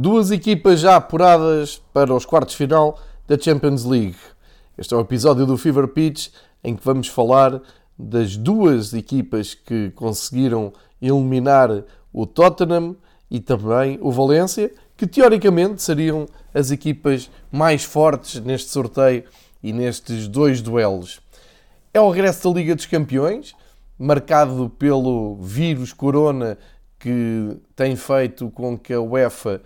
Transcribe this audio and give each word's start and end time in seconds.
Duas 0.00 0.30
equipas 0.30 0.78
já 0.78 0.94
apuradas 0.94 1.82
para 1.92 2.14
os 2.14 2.24
quartos 2.24 2.54
final 2.54 3.00
da 3.26 3.36
Champions 3.36 3.84
League. 3.84 4.14
Este 4.78 4.94
é 4.94 4.96
o 4.96 5.00
episódio 5.00 5.44
do 5.44 5.58
Fever 5.58 5.88
Pitch 5.88 6.28
em 6.62 6.76
que 6.76 6.84
vamos 6.84 7.08
falar 7.08 7.60
das 7.98 8.36
duas 8.36 8.94
equipas 8.94 9.54
que 9.54 9.90
conseguiram 9.96 10.72
eliminar 11.02 11.82
o 12.12 12.26
Tottenham 12.26 12.94
e 13.28 13.40
também 13.40 13.98
o 14.00 14.12
Valência, 14.12 14.70
que 14.96 15.04
teoricamente 15.04 15.82
seriam 15.82 16.26
as 16.54 16.70
equipas 16.70 17.28
mais 17.50 17.82
fortes 17.82 18.40
neste 18.40 18.70
sorteio 18.70 19.24
e 19.60 19.72
nestes 19.72 20.28
dois 20.28 20.62
duelos. 20.62 21.20
É 21.92 22.00
o 22.00 22.08
regresso 22.08 22.48
da 22.48 22.54
Liga 22.54 22.76
dos 22.76 22.86
Campeões, 22.86 23.52
marcado 23.98 24.70
pelo 24.78 25.38
vírus 25.40 25.92
corona 25.92 26.56
que 27.00 27.56
tem 27.74 27.96
feito 27.96 28.48
com 28.50 28.78
que 28.78 28.92
a 28.92 29.00
UEFA 29.00 29.60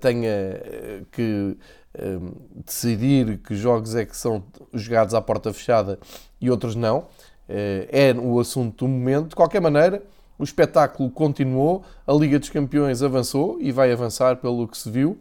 tenha 0.00 0.60
uh, 0.60 1.06
que 1.12 1.56
uh, 1.94 2.62
decidir 2.64 3.38
que 3.38 3.54
jogos 3.54 3.94
é 3.94 4.04
que 4.04 4.16
são 4.16 4.42
jogados 4.72 5.14
à 5.14 5.20
porta 5.20 5.52
fechada 5.52 5.98
e 6.40 6.50
outros 6.50 6.74
não. 6.74 7.06
é 7.48 8.12
o 8.14 8.40
assunto 8.40 8.84
do 8.84 8.88
momento. 8.88 9.30
De 9.30 9.36
qualquer 9.36 9.60
maneira, 9.60 10.02
o 10.38 10.44
espetáculo 10.44 11.10
continuou, 11.10 11.84
a 12.06 12.12
Liga 12.12 12.38
dos 12.38 12.50
Campeões 12.50 13.02
avançou 13.02 13.58
e 13.60 13.70
vai 13.70 13.92
avançar 13.92 14.36
pelo 14.36 14.66
que 14.66 14.76
se 14.76 14.90
viu, 14.90 15.18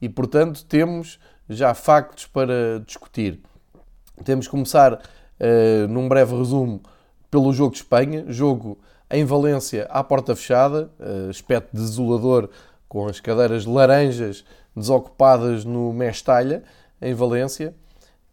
e 0.00 0.08
portanto 0.08 0.64
temos 0.64 1.20
já 1.48 1.72
factos 1.74 2.26
para 2.26 2.80
discutir. 2.84 3.40
Temos 4.24 4.46
que 4.46 4.50
começar 4.50 5.00
num 5.88 6.08
breve 6.08 6.34
resumo 6.34 6.80
pelo 7.30 7.52
jogo 7.52 7.72
de 7.72 7.78
Espanha, 7.78 8.24
jogo 8.26 8.78
em 9.08 9.24
Valência 9.24 9.86
à 9.90 10.02
porta 10.02 10.34
fechada, 10.34 10.90
aspecto 11.28 11.76
desolador 11.76 12.48
com 12.96 13.08
as 13.08 13.20
cadeiras 13.20 13.66
laranjas 13.66 14.42
desocupadas 14.74 15.66
no 15.66 15.92
Mestalha, 15.92 16.62
em 17.02 17.12
Valência. 17.12 17.74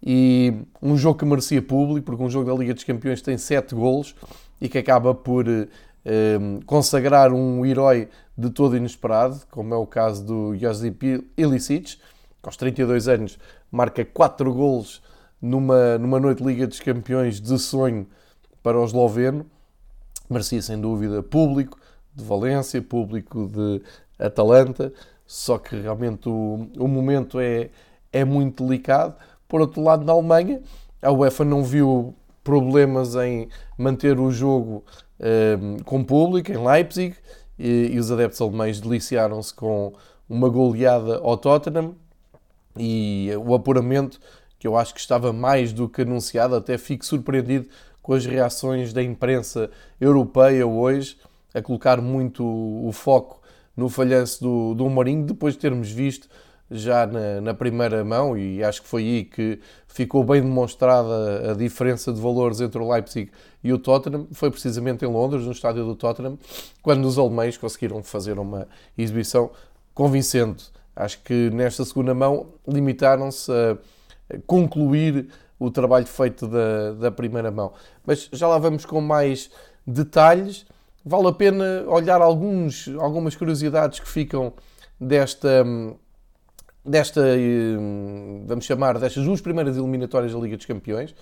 E 0.02 0.54
um 0.82 0.96
jogo 0.96 1.20
que 1.20 1.26
merecia 1.26 1.62
público, 1.62 2.06
porque 2.06 2.24
um 2.24 2.30
jogo 2.30 2.50
da 2.50 2.58
Liga 2.58 2.74
dos 2.74 2.86
Campeões 2.86 3.22
tem 3.22 3.38
7 3.38 3.76
golos 3.76 4.16
e 4.62 4.70
que 4.70 4.78
acaba 4.78 5.14
por 5.14 5.50
uh, 5.50 6.66
consagrar 6.66 7.34
um 7.34 7.66
herói 7.66 8.08
de 8.38 8.50
todo 8.52 8.78
inesperado, 8.78 9.42
como 9.52 9.74
é 9.74 9.78
o 9.78 9.86
caso 9.86 10.24
do 10.24 10.56
Josip 10.56 11.30
Ilicic, 11.36 11.98
que 11.98 12.00
aos 12.44 12.56
32 12.56 13.10
anos 13.10 13.38
marca 13.70 14.06
4 14.06 14.54
golos 14.54 15.02
numa, 15.42 15.98
numa 15.98 16.22
noite 16.22 16.42
de 16.42 16.48
Liga 16.48 16.68
dos 16.68 16.80
Campeões 16.80 17.42
de 17.42 17.60
sonho 17.60 18.08
para 18.62 18.80
o 18.80 18.86
esloveno. 18.86 19.46
Merecia 20.30 20.62
sem 20.62 20.80
dúvida 20.80 21.22
público 21.22 21.78
de 22.16 22.24
Valência, 22.24 22.82
público 22.82 23.50
de 23.50 23.82
Atalanta, 24.28 24.94
só 25.26 25.58
que 25.58 25.76
realmente 25.76 26.28
o, 26.30 26.68
o 26.78 26.88
momento 26.88 27.40
é, 27.40 27.70
é 28.12 28.24
muito 28.24 28.64
delicado. 28.66 29.16
Por 29.48 29.62
outro 29.62 29.82
lado, 29.82 30.06
na 30.06 30.14
Alemanha, 30.14 30.62
a 31.02 31.12
UEFA 31.12 31.46
não 31.46 31.64
viu 31.64 32.14
problemas 32.44 33.16
em 33.16 33.48
manter 33.78 34.20
o 34.20 34.32
jogo 34.32 34.84
um, 35.20 35.78
eh, 35.78 35.84
com 35.86 36.04
público 36.04 36.52
em 36.52 36.58
Leipzig 36.58 37.16
e, 37.58 37.92
e 37.94 38.00
os 38.00 38.12
adeptos 38.12 38.42
alemães 38.42 38.82
deliciaram-se 38.82 39.54
com 39.54 39.94
uma 40.28 40.50
goleada 40.50 41.20
ao 41.20 41.38
Tottenham 41.38 41.96
e 42.78 43.30
o 43.46 43.54
apuramento 43.54 44.20
que 44.58 44.68
eu 44.68 44.78
acho 44.78 44.94
que 44.94 45.00
estava 45.00 45.34
mais 45.34 45.74
do 45.74 45.90
que 45.90 46.04
anunciado, 46.04 46.56
até 46.56 46.78
fico 46.78 47.06
surpreendido 47.06 47.68
com 48.02 48.14
as 48.14 48.26
reações 48.26 48.94
da 48.94 49.04
imprensa 49.04 49.70
europeia 50.00 50.66
hoje, 50.66 51.18
a 51.54 51.62
colocar 51.62 52.02
muito 52.02 52.44
o 52.44 52.90
foco 52.94 53.42
no 53.76 53.90
falhanço 53.90 54.44
do, 54.44 54.74
do 54.76 54.90
Mourinho, 54.90 55.26
depois 55.26 55.54
de 55.54 55.60
termos 55.60 55.90
visto 55.90 56.28
já 56.70 57.06
na, 57.06 57.42
na, 57.42 57.54
primeira 57.54 58.04
mão, 58.04 58.38
e 58.38 58.64
acho 58.64 58.82
que 58.82 58.88
foi 58.88 59.04
aí 59.04 59.26
que 59.26 59.60
ficou 59.88 60.24
bem 60.24 60.42
demonstrada 60.42 61.52
a 61.52 61.54
diferença 61.54 62.12
de 62.12 62.20
valores 62.20 62.62
entre 62.62 62.82
o 62.82 62.92
Leipzig 62.92 63.32
e 63.64 63.72
o 63.72 63.78
Tottenham, 63.78 64.28
foi 64.32 64.50
precisamente 64.50 65.06
em 65.06 65.08
Londres, 65.08 65.46
no 65.46 65.52
estádio 65.52 65.86
do 65.86 65.96
Tottenham, 65.96 66.38
quando 66.82 67.06
os 67.06 67.18
alemães 67.18 67.58
conseguiram 67.58 68.02
fazer 68.02 68.40
uma 68.40 68.68
exibição 68.98 69.52
convincente. 69.94 70.72
Acho 70.96 71.22
que 71.24 71.50
nesta 71.52 71.84
segunda 71.86 72.14
mão 72.14 72.48
limitaram-se 72.68 73.52
a 73.52 73.78
concluir 74.48 75.28
o 75.60 75.72
trabalho 75.72 76.06
feito 76.06 76.48
da, 76.48 76.94
da 76.94 77.12
primeira 77.12 77.52
mão. 77.52 77.74
Mas 78.06 78.30
já 78.32 78.48
lá 78.48 78.58
vamos 78.58 78.86
com 78.86 79.00
mais 79.00 79.50
detalhes. 79.86 80.66
Vale 81.06 81.28
a 81.28 81.34
pena 81.34 81.84
olhar 81.88 82.22
alguns, 82.22 82.88
algumas 83.00 83.36
curiosidades 83.36 84.00
que 84.00 84.08
ficam 84.08 84.54
desta, 85.00 85.66
desta, 86.86 87.22
vamos 88.46 88.64
chamar, 88.66 88.98
destas 88.98 89.26
duas 89.26 89.42
primeiras 89.42 89.76
eliminatórias 89.76 90.32
da 90.32 90.40
Liga 90.40 90.56
dos 90.56 90.66
Campeões. 90.66 91.14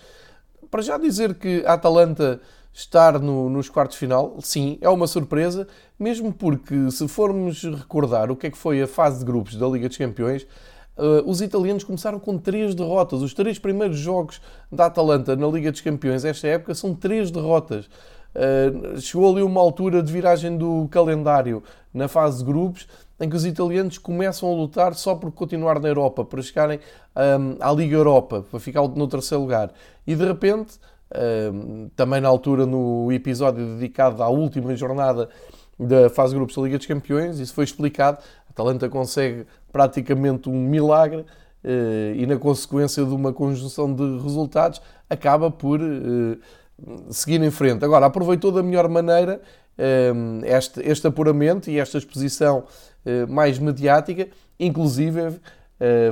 Para 0.69 0.81
já 0.81 0.97
dizer 0.97 1.33
que 1.33 1.63
a 1.65 1.73
Atalanta 1.73 2.39
estar 2.71 3.19
no, 3.19 3.49
nos 3.49 3.69
quartos 3.69 3.97
final, 3.97 4.37
sim, 4.39 4.77
é 4.81 4.89
uma 4.89 5.07
surpresa, 5.07 5.67
mesmo 5.99 6.31
porque 6.31 6.89
se 6.91 7.07
formos 7.07 7.63
recordar 7.63 8.31
o 8.31 8.35
que 8.35 8.47
é 8.47 8.51
que 8.51 8.57
foi 8.57 8.81
a 8.81 8.87
fase 8.87 9.19
de 9.19 9.25
grupos 9.25 9.55
da 9.55 9.67
Liga 9.67 9.87
dos 9.87 9.97
Campeões, 9.97 10.47
Uh, 10.97 11.23
os 11.25 11.41
italianos 11.41 11.85
começaram 11.85 12.19
com 12.19 12.37
três 12.37 12.75
derrotas. 12.75 13.21
Os 13.21 13.33
três 13.33 13.57
primeiros 13.57 13.97
jogos 13.97 14.41
da 14.71 14.87
Atalanta 14.87 15.35
na 15.35 15.47
Liga 15.47 15.71
dos 15.71 15.81
Campeões 15.81 16.25
esta 16.25 16.47
época 16.47 16.75
são 16.75 16.93
três 16.93 17.31
derrotas. 17.31 17.89
Uh, 18.33 18.99
chegou 18.99 19.31
ali 19.31 19.43
uma 19.43 19.59
altura 19.59 20.01
de 20.01 20.11
viragem 20.11 20.57
do 20.57 20.87
calendário 20.89 21.61
na 21.93 22.07
fase 22.07 22.39
de 22.39 22.45
grupos 22.45 22.87
em 23.19 23.29
que 23.29 23.35
os 23.35 23.45
italianos 23.45 23.97
começam 23.97 24.51
a 24.51 24.55
lutar 24.55 24.95
só 24.95 25.13
por 25.13 25.31
continuar 25.31 25.79
na 25.79 25.87
Europa, 25.87 26.25
para 26.25 26.41
chegarem 26.41 26.79
um, 27.15 27.55
à 27.59 27.71
Liga 27.71 27.95
Europa, 27.95 28.43
para 28.49 28.59
ficar 28.59 28.81
no 28.87 29.07
terceiro 29.07 29.43
lugar. 29.43 29.71
E 30.07 30.15
de 30.15 30.25
repente, 30.25 30.79
um, 31.53 31.89
também 31.95 32.19
na 32.19 32.27
altura 32.27 32.65
no 32.65 33.11
episódio 33.11 33.75
dedicado 33.75 34.23
à 34.23 34.27
última 34.27 34.75
jornada 34.75 35.29
da 35.79 36.09
fase 36.09 36.33
de 36.33 36.37
grupos 36.37 36.55
da 36.55 36.63
Liga 36.63 36.77
dos 36.77 36.87
Campeões, 36.87 37.39
isso 37.39 37.53
foi 37.53 37.63
explicado. 37.63 38.17
A 38.47 38.51
Atalanta 38.51 38.89
consegue 38.89 39.45
praticamente 39.71 40.49
um 40.49 40.67
milagre 40.67 41.23
eh, 41.63 42.13
e, 42.15 42.25
na 42.25 42.37
consequência 42.37 43.03
de 43.05 43.13
uma 43.13 43.31
conjunção 43.31 43.93
de 43.93 44.03
resultados, 44.21 44.81
acaba 45.09 45.49
por 45.49 45.79
eh, 45.79 46.37
seguir 47.09 47.41
em 47.41 47.51
frente. 47.51 47.83
Agora, 47.85 48.05
aproveitou 48.05 48.51
da 48.51 48.63
melhor 48.63 48.87
maneira 48.89 49.41
eh, 49.77 50.11
este, 50.45 50.81
este 50.81 51.07
apuramento 51.07 51.69
e 51.69 51.79
esta 51.79 51.97
exposição 51.97 52.63
mais 53.27 53.57
mediática, 53.57 54.27
inclusive 54.59 55.39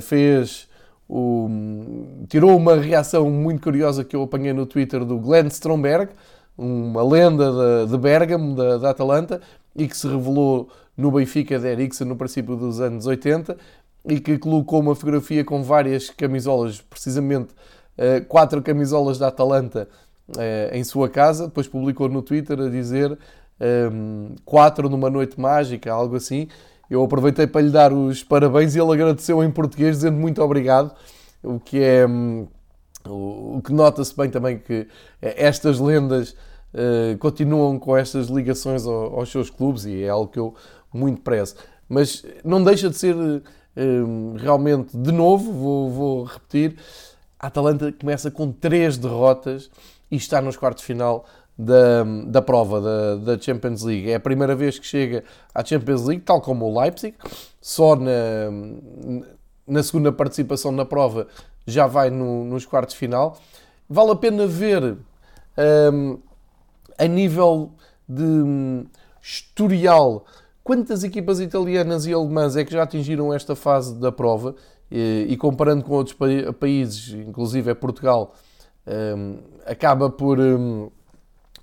fez 0.01 0.67
o, 1.07 1.47
tirou 2.27 2.57
uma 2.57 2.75
reação 2.75 3.29
muito 3.29 3.61
curiosa 3.61 4.03
que 4.03 4.15
eu 4.15 4.23
apanhei 4.23 4.53
no 4.53 4.65
Twitter 4.65 5.05
do 5.05 5.19
Glenn 5.19 5.47
Stromberg, 5.47 6.11
uma 6.57 7.03
lenda 7.03 7.51
de, 7.85 7.91
de 7.91 7.97
Bergamo, 7.97 8.55
da, 8.55 8.77
da 8.77 8.89
Atalanta, 8.91 9.41
e 9.75 9.87
que 9.87 9.97
se 9.97 10.07
revelou 10.07 10.69
no 10.95 11.11
Benfica 11.11 11.57
de 11.57 11.67
Eriksen 11.67 12.07
no 12.07 12.15
princípio 12.15 12.55
dos 12.55 12.79
anos 12.81 13.05
80 13.05 13.57
e 14.05 14.19
que 14.19 14.37
colocou 14.37 14.81
uma 14.81 14.93
fotografia 14.93 15.43
com 15.43 15.63
várias 15.63 16.09
camisolas, 16.09 16.81
precisamente 16.81 17.53
eh, 17.97 18.19
quatro 18.21 18.61
camisolas 18.61 19.17
da 19.17 19.29
Atalanta 19.29 19.87
eh, 19.87 19.87
em 20.71 20.83
sua 20.83 21.09
casa, 21.09 21.47
depois 21.47 21.67
publicou 21.67 22.07
no 22.07 22.21
Twitter 22.21 22.59
a 22.59 22.69
dizer 22.69 23.17
ehm, 23.59 24.35
quatro 24.45 24.89
numa 24.89 25.09
noite 25.09 25.39
mágica, 25.39 25.91
algo 25.91 26.15
assim. 26.15 26.47
Eu 26.89 27.03
aproveitei 27.03 27.47
para 27.47 27.61
lhe 27.61 27.69
dar 27.69 27.93
os 27.93 28.23
parabéns 28.23 28.75
e 28.75 28.79
ele 28.79 28.91
agradeceu 28.91 29.43
em 29.43 29.51
português, 29.51 29.97
dizendo 29.97 30.17
muito 30.17 30.41
obrigado, 30.41 30.93
o 31.43 31.59
que 31.59 31.81
é 31.81 32.07
hum, 32.07 32.47
o 33.07 33.61
que 33.63 33.71
nota-se 33.71 34.15
bem 34.15 34.29
também 34.29 34.57
que 34.57 34.87
estas 35.21 35.79
lendas 35.79 36.35
uh, 36.73 37.17
continuam 37.19 37.79
com 37.79 37.95
estas 37.95 38.27
ligações 38.27 38.85
aos 38.85 39.31
seus 39.31 39.49
clubes 39.49 39.85
e 39.85 40.03
é 40.03 40.09
algo 40.09 40.31
que 40.31 40.39
eu 40.39 40.53
muito 40.93 41.21
prezo. 41.21 41.55
Mas 41.87 42.23
não 42.43 42.63
deixa 42.63 42.89
de 42.89 42.97
ser 42.97 43.15
uh, 43.15 44.35
realmente, 44.37 44.95
de 44.95 45.11
novo, 45.11 45.51
vou, 45.51 45.89
vou, 45.89 46.23
repetir, 46.23 46.75
a 47.39 47.47
Atalanta 47.47 47.91
começa 47.91 48.29
com 48.29 48.51
três 48.51 48.97
derrotas 48.97 49.71
e 50.09 50.15
está 50.15 50.41
nos 50.41 50.57
quartos 50.57 50.81
de 50.81 50.87
final 50.87 51.25
da, 51.57 52.03
da 52.25 52.41
prova 52.41 52.81
da, 52.81 53.15
da, 53.15 53.39
Champions 53.39 53.83
League. 53.83 54.11
É 54.11 54.15
a 54.15 54.19
primeira 54.19 54.55
vez 54.55 54.79
que 54.79 54.85
chega 54.85 55.23
à 55.53 55.63
Champions 55.63 56.05
League, 56.05 56.23
tal 56.23 56.41
como 56.41 56.65
o 56.65 56.79
Leipzig, 56.79 57.15
só 57.61 57.95
na, 57.95 58.11
na 59.67 59.83
segunda 59.83 60.11
participação 60.11 60.71
na 60.71 60.85
prova 60.85 61.27
já 61.67 61.85
vai 61.85 62.09
no, 62.09 62.45
nos 62.45 62.65
quartos 62.65 62.93
de 62.93 62.99
final. 62.99 63.37
Vale 63.89 64.11
a 64.11 64.15
pena 64.15 64.47
ver 64.47 64.97
um, 65.93 66.19
a 66.97 67.05
nível 67.05 67.71
de 68.07 68.23
um, 68.23 68.85
historial 69.21 70.25
quantas 70.69 71.03
equipas 71.03 71.39
italianas 71.39 72.05
e 72.05 72.13
alemãs 72.13 72.55
é 72.55 72.63
que 72.63 72.71
já 72.71 72.83
atingiram 72.83 73.33
esta 73.33 73.55
fase 73.55 73.95
da 73.95 74.11
prova 74.11 74.55
e, 74.91 75.25
e 75.29 75.35
comparando 75.35 75.83
com 75.83 75.93
outros 75.93 76.15
pa 76.15 76.27
países, 76.59 77.11
inclusive 77.13 77.71
é 77.71 77.73
Portugal, 77.73 78.35
um, 78.89 79.37
acaba 79.65 80.09
por, 80.09 80.39
um, 80.39 80.89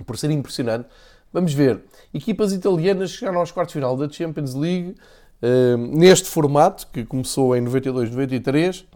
por 0.06 0.16
ser 0.16 0.30
impressionante. 0.30 0.88
Vamos 1.32 1.52
ver, 1.52 1.84
equipas 2.14 2.52
italianas 2.52 3.10
chegaram 3.10 3.40
aos 3.40 3.50
quartos 3.50 3.74
final 3.74 3.96
da 3.96 4.08
Champions 4.08 4.54
League 4.54 4.94
neste 5.90 6.28
formato, 6.28 6.86
que 6.86 7.04
começou 7.04 7.54
em 7.54 7.60
92, 7.60 8.10
93, 8.10 8.86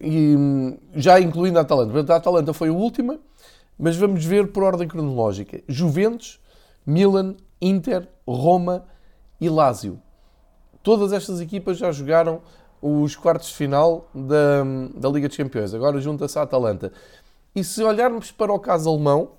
e 0.00 0.36
hum, 0.36 0.78
já 0.94 1.18
incluindo 1.20 1.58
a 1.58 1.62
Atalanta. 1.62 2.12
A 2.12 2.16
Atalanta 2.16 2.52
foi 2.52 2.68
a 2.68 2.72
última, 2.72 3.18
mas 3.78 3.96
vamos 3.96 4.24
ver 4.24 4.52
por 4.52 4.62
ordem 4.62 4.86
cronológica. 4.86 5.62
Juventus, 5.66 6.40
Milan, 6.84 7.36
Inter, 7.60 8.08
Roma 8.26 8.84
e 9.40 9.48
Lazio. 9.48 10.00
Todas 10.82 11.12
estas 11.12 11.40
equipas 11.40 11.78
já 11.78 11.90
jogaram 11.90 12.42
os 12.80 13.16
quartos 13.16 13.48
de 13.48 13.54
final 13.54 14.08
da, 14.14 14.64
da 14.94 15.08
Liga 15.08 15.28
dos 15.28 15.36
Campeões. 15.36 15.74
Agora 15.74 16.00
junta-se 16.00 16.38
a 16.38 16.42
Atalanta. 16.42 16.92
E 17.54 17.64
se 17.64 17.82
olharmos 17.82 18.30
para 18.30 18.52
o 18.52 18.58
caso 18.58 18.90
alemão, 18.90 19.32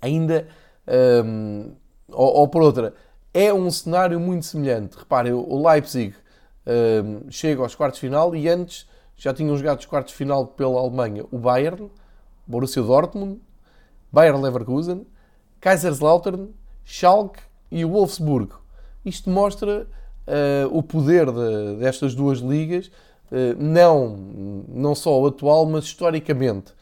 ainda, 0.00 0.48
um, 1.24 1.72
ou, 2.08 2.34
ou, 2.36 2.48
por 2.48 2.62
outra, 2.62 2.94
é 3.34 3.52
um 3.52 3.70
cenário 3.70 4.20
muito 4.20 4.46
semelhante. 4.46 4.96
Reparem, 4.96 5.32
o 5.32 5.68
Leipzig 5.68 6.14
um, 6.66 7.30
chega 7.30 7.62
aos 7.62 7.74
quartos 7.74 8.00
de 8.00 8.06
final 8.06 8.34
e 8.34 8.48
antes 8.48 8.88
já 9.16 9.32
tinham 9.32 9.56
jogado 9.56 9.80
os 9.80 9.86
quartos 9.86 10.12
de 10.12 10.18
final 10.18 10.46
pela 10.46 10.78
Alemanha 10.78 11.24
o 11.30 11.38
Bayern, 11.38 11.90
Borussia 12.46 12.82
Dortmund, 12.82 13.40
Bayern 14.12 14.40
Leverkusen, 14.40 15.06
Kaiserslautern, 15.60 16.50
Schalke 16.84 17.40
e 17.70 17.84
o 17.84 17.90
Wolfsburgo. 17.90 18.60
Isto 19.04 19.30
mostra 19.30 19.88
o 20.70 20.82
poder 20.82 21.26
de, 21.30 21.76
destas 21.78 22.14
duas 22.14 22.38
ligas, 22.38 22.90
uh, 23.30 23.56
não, 23.58 24.16
não 24.68 24.94
só 24.94 25.20
o 25.20 25.26
atual, 25.26 25.66
mas 25.66 25.84
historicamente. 25.84 26.72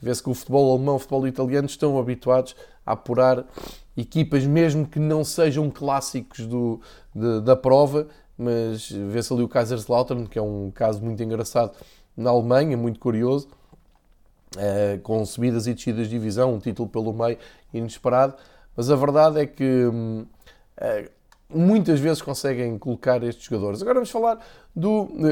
Vê-se 0.00 0.22
que 0.22 0.30
o 0.30 0.34
futebol 0.34 0.72
alemão 0.74 0.96
o 0.96 0.98
futebol 0.98 1.26
italiano 1.26 1.66
estão 1.66 1.98
habituados 1.98 2.54
a 2.84 2.92
apurar 2.92 3.44
equipas, 3.96 4.44
mesmo 4.46 4.86
que 4.86 4.98
não 4.98 5.24
sejam 5.24 5.70
clássicos 5.70 6.46
do, 6.46 6.80
de, 7.14 7.40
da 7.40 7.56
prova, 7.56 8.06
mas 8.36 8.90
vê-se 8.90 9.32
ali 9.32 9.42
o 9.42 9.48
Kaiserslautern, 9.48 10.26
que 10.26 10.38
é 10.38 10.42
um 10.42 10.70
caso 10.70 11.02
muito 11.02 11.22
engraçado 11.22 11.72
na 12.16 12.30
Alemanha, 12.30 12.76
muito 12.76 13.00
curioso, 13.00 13.48
uh, 14.56 15.00
com 15.00 15.24
subidas 15.24 15.66
e 15.66 15.74
descidas 15.74 16.08
de 16.08 16.10
divisão, 16.10 16.54
um 16.54 16.58
título 16.58 16.88
pelo 16.88 17.12
meio 17.12 17.38
inesperado, 17.72 18.34
mas 18.76 18.90
a 18.90 18.96
verdade 18.96 19.40
é 19.40 19.46
que 19.46 19.86
uh, 19.86 20.26
muitas 21.48 22.00
vezes 22.00 22.20
conseguem 22.20 22.78
colocar 22.78 23.22
estes 23.22 23.44
jogadores. 23.44 23.80
Agora 23.82 23.94
vamos 23.96 24.10
falar 24.10 24.38
de 24.74 24.88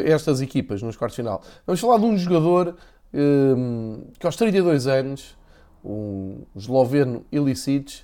estas 0.06 0.40
equipas 0.40 0.82
nos 0.82 0.96
quartos 0.96 1.16
final. 1.16 1.43
Vamos 1.66 1.81
falar 1.81 1.99
de 1.99 2.05
um 2.05 2.16
jogador 2.16 2.76
um, 3.12 4.05
que 4.19 4.26
aos 4.26 4.37
32 4.37 4.87
anos, 4.87 5.37
o 5.84 6.46
esloveno 6.56 7.25
Ilicic, 7.31 8.02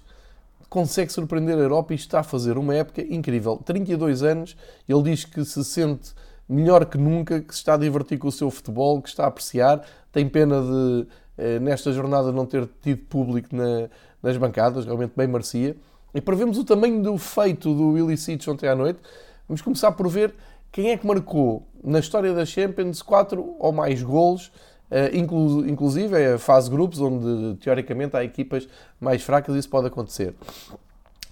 consegue 0.69 1.13
surpreender 1.13 1.59
a 1.59 1.63
Europa 1.63 1.93
e 1.93 1.97
está 1.97 2.21
a 2.21 2.23
fazer 2.23 2.57
uma 2.57 2.75
época 2.75 3.03
incrível. 3.03 3.57
32 3.57 4.23
anos, 4.23 4.57
ele 4.89 5.03
diz 5.03 5.25
que 5.25 5.45
se 5.45 5.65
sente 5.65 6.13
melhor 6.49 6.85
que 6.87 6.99
nunca, 6.99 7.41
que 7.41 7.53
se 7.53 7.59
está 7.59 7.75
a 7.75 7.77
divertir 7.77 8.19
com 8.19 8.29
o 8.29 8.33
seu 8.33 8.51
futebol, 8.51 9.01
que 9.03 9.09
está 9.09 9.25
a 9.25 9.29
apreciar. 9.29 9.85
Tem 10.13 10.29
pena 10.29 10.61
de, 10.61 11.07
eh, 11.39 11.59
nesta 11.59 11.93
jornada, 11.93 12.31
não 12.31 12.47
ter 12.47 12.69
tido 12.81 13.03
público 13.05 13.55
na, 13.55 13.89
nas 14.23 14.37
bancadas, 14.37 14.85
realmente 14.85 15.13
bem 15.17 15.27
merecia. 15.27 15.77
E 16.15 16.21
para 16.21 16.37
vermos 16.37 16.59
o 16.59 16.65
tamanho 16.65 17.03
do 17.03 17.17
feito 17.19 17.75
do 17.75 17.97
Ilicic 17.97 18.49
ontem 18.49 18.69
à 18.69 18.75
noite, 18.75 19.01
vamos 19.49 19.63
começar 19.63 19.93
por 19.93 20.09
ver 20.09 20.35
quem 20.73 20.91
é 20.91 20.97
que 20.97 21.07
marcou 21.07 21.67
na 21.83 21.99
história 21.99 22.33
da 22.33 22.45
Champions 22.45 23.03
4 23.03 23.57
ou 23.59 23.73
mais 23.73 24.03
golos 24.03 24.53
eh, 24.91 25.13
inclusive 25.15 26.21
é 26.21 26.33
a 26.35 26.39
fase 26.39 26.69
grupos, 26.69 27.01
onde 27.01 27.57
teoricamente 27.59 28.17
há 28.17 28.25
equipas 28.25 28.69
mais 29.01 29.23
fracas 29.23 29.55
e 29.55 29.59
isso 29.59 29.69
pode 29.69 29.87
acontecer. 29.87 30.35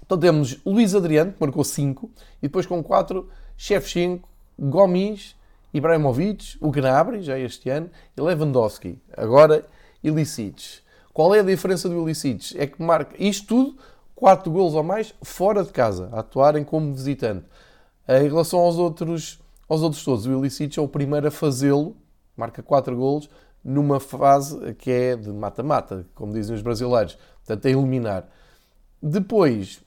Então 0.07 0.17
temos 0.17 0.59
Luís 0.65 0.95
Adriano, 0.95 1.33
que 1.33 1.41
marcou 1.41 1.65
5, 1.65 2.09
e 2.41 2.47
depois 2.47 2.65
com 2.65 2.83
4, 2.83 3.29
Shevchenko, 3.57 4.29
Gomis, 4.59 5.35
Ibrahimovic, 5.75 6.57
o 6.61 6.71
Gnabry, 6.71 7.21
já 7.23 7.39
este 7.39 7.69
ano, 7.69 7.91
e 8.17 8.21
Lewandowski. 8.21 8.99
Agora, 9.17 9.67
Ilicic. 10.03 10.81
Qual 11.13 11.35
é 11.35 11.41
a 11.41 11.43
diferença 11.43 11.89
do 11.89 12.01
Ilicic? 12.01 12.57
É 12.57 12.67
que 12.67 12.81
marca 12.81 13.15
isto 13.19 13.47
tudo, 13.49 13.77
4 14.19 14.51
golos 14.51 14.75
ou 14.75 14.83
mais, 14.83 15.15
fora 15.23 15.63
de 15.63 15.71
casa, 15.71 16.09
a 16.11 16.21
atuarem 16.21 16.65
como 16.65 16.93
visitante. 16.93 17.47
Eh, 18.09 18.25
em 18.25 18.29
relação 18.29 18.59
aos 18.59 18.77
outros, 18.77 19.41
aos 19.69 19.81
outros 19.81 20.03
todos, 20.03 20.27
o 20.27 20.33
Ilicic 20.33 20.77
é 20.77 20.83
o 20.83 20.89
primeiro 20.89 21.29
a 21.29 21.31
fazê-lo, 21.31 21.97
marca 22.37 22.61
4 22.61 22.97
golos, 22.97 23.31
numa 23.65 24.01
fase 24.01 24.75
que 24.75 24.91
é 24.91 25.15
de 25.15 25.31
mata-mata, 25.31 26.05
como 26.17 26.33
dizem 26.33 26.57
os 26.57 26.63
brasileiros, 26.63 27.17
portanto, 27.47 27.67
a 27.67 27.71
eliminar. 27.71 28.29
Depois, 29.01 29.81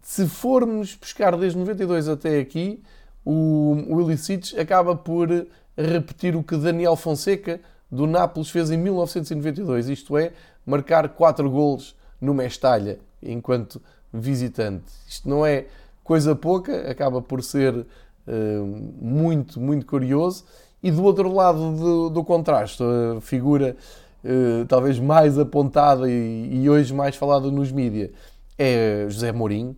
se 0.00 0.28
formos 0.28 0.94
buscar 0.94 1.36
desde 1.36 1.58
92 1.58 2.08
até 2.08 2.38
aqui, 2.38 2.80
o, 3.24 3.74
o 3.88 4.00
Ilicic 4.02 4.56
acaba 4.56 4.94
por 4.94 5.28
repetir 5.76 6.36
o 6.36 6.44
que 6.44 6.56
Daniel 6.56 6.94
Fonseca 6.94 7.60
do 7.90 8.06
Nápoles 8.06 8.50
fez 8.50 8.70
em 8.70 8.76
1992, 8.76 9.88
isto 9.88 10.16
é, 10.16 10.32
marcar 10.64 11.08
4 11.08 11.50
golos 11.50 11.98
no 12.20 12.34
Mestalha 12.34 12.98
enquanto 13.22 13.80
visitante. 14.12 14.92
Isto 15.08 15.28
não 15.28 15.44
é 15.46 15.66
coisa 16.02 16.34
pouca, 16.34 16.90
acaba 16.90 17.22
por 17.22 17.42
ser 17.42 17.74
uh, 17.74 18.66
muito, 19.00 19.60
muito 19.60 19.86
curioso 19.86 20.44
e 20.82 20.90
do 20.90 21.04
outro 21.04 21.32
lado 21.32 21.76
do, 21.76 22.10
do 22.10 22.24
contraste, 22.24 22.82
a 22.82 23.20
figura 23.20 23.76
uh, 24.24 24.64
talvez 24.66 24.98
mais 24.98 25.38
apontada 25.38 26.10
e, 26.10 26.62
e, 26.62 26.70
hoje 26.70 26.92
mais 26.94 27.16
falada 27.16 27.50
nos 27.50 27.70
mídias 27.70 28.10
é 28.58 29.06
José 29.08 29.32
Mourinho, 29.32 29.76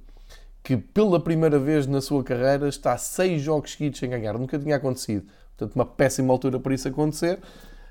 que 0.63 0.77
pela 0.77 1.21
primeira 1.21 1.59
vez 1.59 1.87
na 1.87 2.01
sua 2.01 2.23
carreira 2.25 2.69
está 2.69 2.97
seis 2.97 3.43
jogos 3.43 3.73
seguidos 3.73 3.99
sem 3.99 4.11
ganhar. 4.11 4.37
Nunca 4.37 4.59
tinha 4.59 4.77
acontecido. 4.77 5.25
Portanto, 5.57 5.77
uma 5.77 5.85
péssima 5.85 6.33
altura 6.33 6.59
para 6.59 6.75
isso 6.75 6.89
acontecer. 6.89 7.39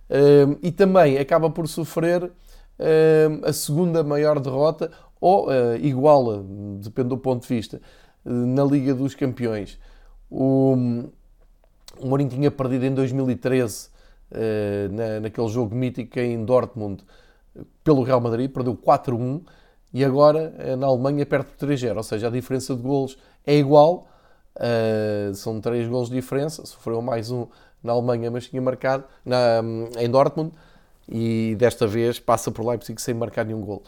Uh, 0.09 0.57
e 0.61 0.71
também 0.71 1.17
acaba 1.17 1.49
por 1.49 1.67
sofrer 1.67 2.29
a 3.43 3.53
segunda 3.53 4.03
maior 4.03 4.39
derrota, 4.39 4.91
ou 5.19 5.47
uh, 5.47 5.75
iguala, 5.79 6.43
depende 6.79 7.09
do 7.09 7.17
ponto 7.17 7.43
de 7.43 7.47
vista, 7.47 7.81
na 8.25 8.63
Liga 8.63 8.93
dos 8.93 9.13
Campeões. 9.13 9.79
O, 10.29 10.75
o 11.99 12.07
Mourinho 12.07 12.29
tinha 12.29 12.49
perdido 12.49 12.85
em 12.85 12.93
2013, 12.93 13.89
eh, 14.33 14.87
na, 14.89 15.19
naquele 15.19 15.47
jogo 15.49 15.75
mítico 15.75 16.17
em 16.17 16.43
Dortmund, 16.45 17.03
pelo 17.83 18.01
Real 18.01 18.21
Madrid, 18.21 18.49
perdeu 18.49 18.75
4-1 18.75 19.41
e 19.93 20.05
agora 20.05 20.53
eh, 20.57 20.75
na 20.77 20.87
Alemanha 20.87 21.25
perde 21.25 21.47
por 21.47 21.67
3-0, 21.67 21.97
ou 21.97 22.03
seja, 22.03 22.27
a 22.27 22.29
diferença 22.29 22.73
de 22.73 22.81
golos 22.81 23.17
é 23.45 23.57
igual, 23.57 24.07
uh, 24.55 25.35
são 25.35 25.59
3 25.59 25.87
golos 25.89 26.09
de 26.09 26.15
diferença, 26.15 26.65
sofreu 26.65 27.01
mais 27.01 27.29
um 27.29 27.47
na 27.83 27.91
Alemanha, 27.91 28.31
mas 28.31 28.47
tinha 28.47 28.61
marcado 28.61 29.03
na, 29.25 29.61
em 29.99 30.09
Dortmund 30.09 30.53
e 31.11 31.55
desta 31.57 31.85
vez 31.85 32.19
passa 32.19 32.49
por 32.49 32.65
Leipzig 32.65 33.01
sem 33.01 33.13
marcar 33.13 33.45
nenhum 33.45 33.61
gol. 33.61 33.83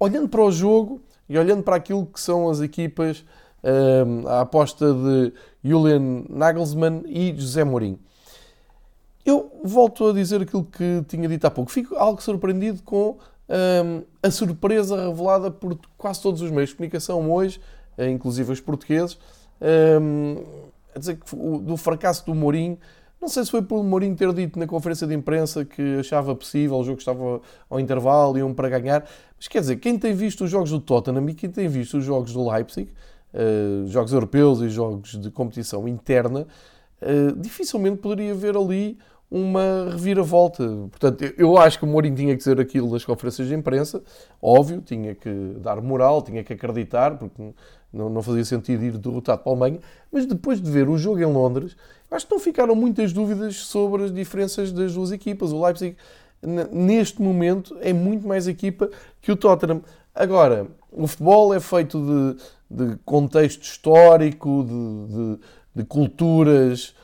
Olhando 0.00 0.28
para 0.28 0.42
o 0.42 0.50
jogo 0.50 1.02
e 1.28 1.38
olhando 1.38 1.62
para 1.62 1.76
aquilo 1.76 2.06
que 2.06 2.20
são 2.20 2.48
as 2.48 2.60
equipas 2.60 3.24
a 4.26 4.42
aposta 4.42 4.92
de 4.92 5.32
Julian 5.62 6.24
Nagelsmann 6.28 7.02
e 7.06 7.34
José 7.34 7.64
Mourinho. 7.64 7.98
Eu 9.24 9.50
volto 9.64 10.08
a 10.08 10.12
dizer 10.12 10.42
aquilo 10.42 10.64
que 10.64 11.02
tinha 11.08 11.26
dito 11.26 11.46
há 11.46 11.50
pouco. 11.50 11.70
Fico 11.70 11.96
algo 11.96 12.20
surpreendido 12.20 12.82
com 12.82 13.16
um, 13.48 14.02
a 14.22 14.30
surpresa 14.30 15.08
revelada 15.08 15.50
por 15.50 15.78
quase 15.96 16.20
todos 16.20 16.42
os 16.42 16.50
meios 16.50 16.70
de 16.70 16.76
comunicação 16.76 17.30
hoje, 17.32 17.58
eh, 17.96 18.10
inclusive 18.10 18.52
os 18.52 18.60
portugueses, 18.60 19.18
um, 20.02 20.44
a 20.94 20.98
dizer 20.98 21.16
que 21.16 21.34
do 21.34 21.76
fracasso 21.76 22.26
do 22.26 22.34
Mourinho. 22.34 22.78
Não 23.20 23.28
sei 23.28 23.44
se 23.44 23.50
foi 23.50 23.62
por 23.62 23.78
o 23.78 23.82
Mourinho 23.82 24.14
ter 24.14 24.32
dito 24.32 24.58
na 24.58 24.66
conferência 24.66 25.06
de 25.06 25.14
imprensa 25.14 25.64
que 25.64 25.98
achava 25.98 26.34
possível, 26.34 26.76
o 26.76 26.84
jogo 26.84 26.98
estava 26.98 27.40
ao 27.70 27.80
intervalo, 27.80 28.36
iam 28.36 28.52
para 28.52 28.68
ganhar. 28.68 29.08
Mas 29.36 29.48
quer 29.48 29.60
dizer, 29.60 29.76
quem 29.76 29.98
tem 29.98 30.14
visto 30.14 30.44
os 30.44 30.50
jogos 30.50 30.70
do 30.70 30.80
Tottenham 30.80 31.28
e 31.28 31.34
quem 31.34 31.50
tem 31.50 31.66
visto 31.66 31.96
os 31.98 32.04
jogos 32.04 32.32
do 32.32 32.50
Leipzig, 32.50 32.90
uh, 33.32 33.86
jogos 33.88 34.12
europeus 34.12 34.60
e 34.60 34.68
jogos 34.68 35.18
de 35.18 35.30
competição 35.30 35.88
interna, 35.88 36.46
uh, 37.00 37.40
dificilmente 37.40 37.96
poderia 37.96 38.32
haver 38.32 38.56
ali 38.56 38.98
uma 39.30 39.90
reviravolta. 39.90 40.64
Portanto, 40.90 41.24
eu 41.36 41.56
acho 41.58 41.78
que 41.78 41.84
o 41.84 41.88
Mourinho 41.88 42.14
tinha 42.14 42.32
que 42.32 42.38
dizer 42.38 42.60
aquilo 42.60 42.90
nas 42.90 43.04
conferências 43.04 43.48
de 43.48 43.54
imprensa, 43.54 44.02
óbvio, 44.40 44.80
tinha 44.80 45.14
que 45.14 45.30
dar 45.58 45.80
moral, 45.80 46.22
tinha 46.22 46.44
que 46.44 46.52
acreditar, 46.52 47.18
porque 47.18 47.52
não, 47.92 48.22
fazia 48.22 48.44
sentido 48.44 48.84
ir 48.84 48.98
derrotado 48.98 49.42
para 49.42 49.52
a 49.52 49.54
Alemanha, 49.54 49.80
mas 50.10 50.26
depois 50.26 50.60
de 50.60 50.70
ver 50.70 50.88
o 50.88 50.98
jogo 50.98 51.20
em 51.20 51.26
Londres, 51.26 51.76
acho 52.10 52.26
que 52.26 52.32
não 52.32 52.40
ficaram 52.40 52.74
muitas 52.74 53.12
dúvidas 53.12 53.56
sobre 53.56 54.04
as 54.04 54.12
diferenças 54.12 54.72
das 54.72 54.94
duas 54.94 55.12
equipas. 55.12 55.52
O 55.52 55.64
Leipzig, 55.64 55.96
neste 56.72 57.22
momento, 57.22 57.76
é 57.80 57.92
muito 57.92 58.26
mais 58.26 58.46
equipa 58.46 58.90
que 59.20 59.32
o 59.32 59.36
Tottenham. 59.36 59.82
Agora, 60.14 60.66
o 60.92 61.06
futebol 61.06 61.52
é 61.54 61.60
feito 61.60 62.00
de, 62.70 62.86
de 62.86 62.96
contexto 63.04 63.62
histórico, 63.62 64.64
de, 64.64 65.14
de, 65.14 65.38
de 65.76 65.84
culturas 65.84 66.94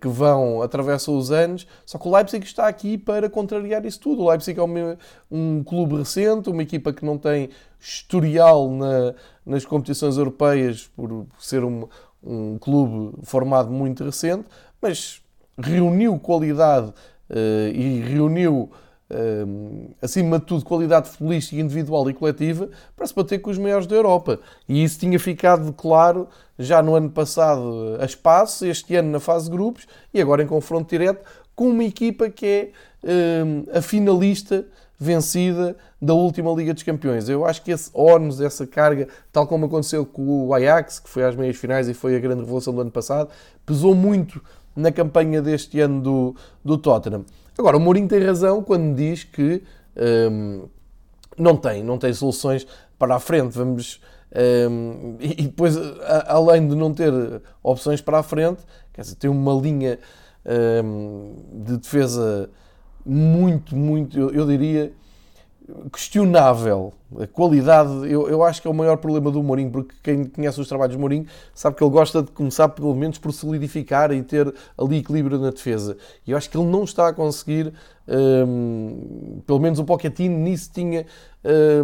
que 0.00 0.08
vão, 0.08 0.62
atravessam 0.62 1.16
os 1.16 1.30
anos, 1.30 1.66
só 1.84 1.98
que 1.98 2.08
o 2.08 2.14
Leipzig 2.14 2.44
está 2.46 2.66
aqui 2.66 2.96
para 2.96 3.28
contrariar 3.28 3.84
isso 3.84 4.00
tudo. 4.00 4.22
O 4.22 4.30
Leipzig 4.30 4.58
é 4.58 4.62
um, 4.62 4.96
um 5.30 5.62
clube 5.62 5.96
recente, 5.96 6.48
uma 6.48 6.62
equipa 6.62 6.92
que 6.92 7.04
não 7.04 7.18
tem 7.18 7.50
historial 7.78 8.70
na, 8.70 9.14
nas 9.44 9.66
competições 9.66 10.16
europeias 10.16 10.90
por 10.96 11.26
ser 11.38 11.62
um, 11.62 11.86
um 12.22 12.58
clube 12.58 13.18
formado 13.22 13.70
muito 13.70 14.02
recente, 14.02 14.46
mas 14.80 15.20
reuniu 15.58 16.18
qualidade 16.18 16.88
uh, 16.88 17.68
e 17.74 18.00
reuniu, 18.00 18.70
uh, 19.14 19.90
acima 20.02 20.38
de 20.38 20.46
tudo, 20.46 20.64
qualidade 20.64 21.08
futebolística 21.08 21.60
individual 21.60 22.08
e 22.10 22.14
coletiva 22.14 22.68
para 22.96 23.06
se 23.06 23.14
bater 23.14 23.38
com 23.38 23.50
os 23.50 23.58
maiores 23.58 23.86
da 23.86 23.94
Europa. 23.94 24.40
E 24.68 24.82
isso 24.82 24.98
tinha 24.98 25.18
ficado 25.18 25.72
claro 25.72 26.28
já 26.58 26.82
no 26.82 26.94
ano 26.94 27.10
passado 27.10 27.96
a 28.00 28.04
espaço, 28.04 28.66
este 28.66 28.96
ano 28.96 29.10
na 29.10 29.20
fase 29.20 29.46
de 29.46 29.50
grupos 29.50 29.86
e 30.12 30.20
agora 30.20 30.42
em 30.42 30.46
confronto 30.46 30.90
direto 30.90 31.24
com 31.54 31.68
uma 31.68 31.84
equipa 31.84 32.28
que 32.28 32.46
é 32.46 32.70
uh, 33.04 33.78
a 33.78 33.80
finalista 33.80 34.66
vencida 34.98 35.76
da 36.00 36.14
última 36.14 36.52
Liga 36.52 36.72
dos 36.74 36.82
Campeões. 36.82 37.28
Eu 37.28 37.44
acho 37.44 37.62
que 37.62 37.70
esse 37.70 37.90
ónus, 37.94 38.40
essa 38.40 38.66
carga, 38.66 39.08
tal 39.32 39.46
como 39.46 39.66
aconteceu 39.66 40.04
com 40.04 40.46
o 40.46 40.54
Ajax, 40.54 41.00
que 41.00 41.08
foi 41.08 41.24
às 41.24 41.36
meias 41.36 41.56
finais 41.56 41.88
e 41.88 41.94
foi 41.94 42.16
a 42.16 42.18
grande 42.18 42.40
revelação 42.40 42.74
do 42.74 42.80
ano 42.80 42.90
passado, 42.90 43.30
pesou 43.64 43.94
muito 43.94 44.42
na 44.74 44.90
campanha 44.90 45.40
deste 45.40 45.80
ano 45.80 46.00
do, 46.00 46.36
do 46.64 46.76
Tottenham. 46.76 47.24
Agora, 47.56 47.76
o 47.76 47.80
Mourinho 47.80 48.08
tem 48.08 48.22
razão 48.22 48.62
quando 48.62 48.94
diz 48.96 49.24
que 49.24 49.62
hum, 50.30 50.68
não 51.38 51.56
tem, 51.56 51.82
não 51.82 51.98
tem 51.98 52.12
soluções 52.12 52.66
para 52.98 53.16
a 53.16 53.20
frente. 53.20 53.56
Vamos. 53.56 54.00
Um, 54.70 55.16
e 55.20 55.42
depois, 55.42 55.76
a, 55.76 56.34
além 56.34 56.66
de 56.66 56.74
não 56.74 56.92
ter 56.92 57.12
opções 57.62 58.00
para 58.00 58.18
a 58.18 58.22
frente, 58.22 58.62
quer 58.92 59.02
dizer, 59.02 59.14
tem 59.14 59.30
uma 59.30 59.54
linha 59.54 59.98
um, 60.84 61.36
de 61.64 61.76
defesa 61.76 62.50
muito, 63.06 63.76
muito, 63.76 64.18
eu, 64.18 64.30
eu 64.30 64.46
diria, 64.46 64.92
questionável. 65.92 66.92
A 67.18 67.26
qualidade, 67.26 67.90
eu, 68.10 68.28
eu 68.28 68.42
acho 68.42 68.60
que 68.60 68.68
é 68.68 68.70
o 68.70 68.74
maior 68.74 68.96
problema 68.96 69.30
do 69.30 69.42
Mourinho, 69.42 69.70
porque 69.70 69.94
quem 70.02 70.24
conhece 70.24 70.60
os 70.60 70.68
trabalhos 70.68 70.96
do 70.96 71.00
Mourinho 71.00 71.26
sabe 71.54 71.76
que 71.76 71.84
ele 71.84 71.90
gosta 71.90 72.22
de 72.22 72.30
começar, 72.32 72.68
pelo 72.68 72.94
menos, 72.94 73.18
por 73.18 73.32
solidificar 73.32 74.12
e 74.12 74.22
ter 74.22 74.52
ali 74.76 74.98
equilíbrio 74.98 75.38
na 75.38 75.50
defesa. 75.50 75.96
E 76.26 76.32
eu 76.32 76.36
acho 76.36 76.50
que 76.50 76.56
ele 76.56 76.66
não 76.66 76.84
está 76.84 77.08
a 77.08 77.12
conseguir, 77.12 77.72
hum, 78.08 79.40
pelo 79.46 79.60
menos 79.60 79.78
o 79.78 79.84
Pochettino 79.84 80.36
nisso 80.36 80.70
tinha, 80.72 81.06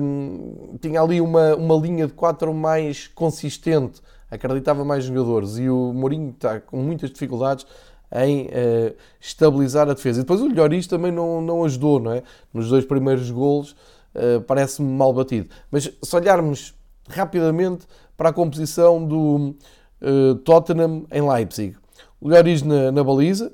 hum, 0.00 0.76
tinha 0.80 1.00
ali 1.00 1.20
uma, 1.20 1.54
uma 1.54 1.76
linha 1.76 2.06
de 2.06 2.12
quatro 2.12 2.52
mais 2.52 3.06
consistente, 3.08 4.02
acreditava 4.30 4.84
mais 4.84 5.04
jogadores. 5.04 5.58
E 5.58 5.70
o 5.70 5.92
Mourinho 5.92 6.30
está 6.30 6.60
com 6.60 6.78
muitas 6.78 7.10
dificuldades 7.10 7.66
em 8.12 8.46
uh, 8.46 8.94
estabilizar 9.20 9.88
a 9.88 9.94
defesa. 9.94 10.20
E 10.20 10.22
depois 10.22 10.40
o 10.40 10.48
Lloris 10.48 10.86
também 10.86 11.12
não, 11.12 11.40
não 11.40 11.64
ajudou, 11.64 12.00
não 12.00 12.12
é? 12.12 12.22
Nos 12.52 12.68
dois 12.68 12.84
primeiros 12.84 13.30
golos 13.30 13.72
uh, 14.14 14.40
parece-me 14.46 14.90
mal 14.90 15.12
batido. 15.12 15.48
Mas 15.70 15.90
se 16.02 16.16
olharmos 16.16 16.74
rapidamente 17.08 17.86
para 18.16 18.30
a 18.30 18.32
composição 18.32 19.04
do 19.04 19.54
uh, 20.02 20.34
Tottenham 20.44 21.06
em 21.10 21.28
Leipzig. 21.28 21.76
O 22.20 22.28
Lloris 22.28 22.62
na, 22.62 22.92
na, 22.92 23.02
baliza, 23.02 23.52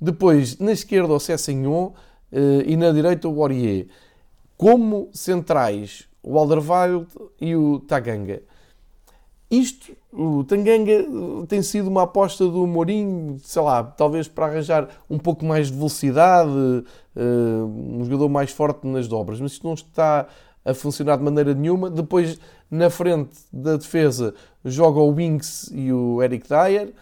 depois 0.00 0.58
na 0.58 0.72
esquerda 0.72 1.12
o 1.12 1.20
Cessignon 1.20 1.92
e 2.64 2.76
na 2.76 2.92
direita 2.92 3.28
o 3.28 3.42
Aurier. 3.42 3.86
Como 4.56 5.08
centrais, 5.12 6.08
o 6.22 6.38
Alderweireld 6.38 7.08
e 7.40 7.56
o 7.56 7.80
Taganga. 7.80 8.42
Isto, 9.50 9.96
o 10.12 10.44
Tanganga 10.44 10.92
eh, 10.92 11.06
tem 11.48 11.60
sido 11.60 11.88
uma 11.88 12.04
aposta 12.04 12.46
do 12.46 12.68
Mourinho, 12.68 13.36
sei 13.42 13.60
lá, 13.60 13.82
talvez 13.82 14.28
para 14.28 14.46
arranjar 14.46 14.88
um 15.10 15.18
pouco 15.18 15.44
mais 15.44 15.66
de 15.66 15.76
velocidade, 15.76 16.84
eh, 17.16 17.20
um 17.20 18.04
jogador 18.04 18.28
mais 18.28 18.52
forte 18.52 18.86
nas 18.86 19.08
dobras, 19.08 19.40
mas 19.40 19.52
isto 19.52 19.66
não 19.66 19.74
está 19.74 20.28
a 20.64 20.72
funcionar 20.72 21.16
de 21.16 21.24
maneira 21.24 21.52
nenhuma. 21.52 21.90
Depois, 21.90 22.38
na 22.70 22.88
frente 22.90 23.36
da 23.52 23.76
defesa, 23.76 24.34
joga 24.64 25.00
o 25.00 25.12
Winks 25.12 25.68
e 25.74 25.92
o 25.92 26.22
Eric 26.22 26.48
Dyer. 26.48 26.92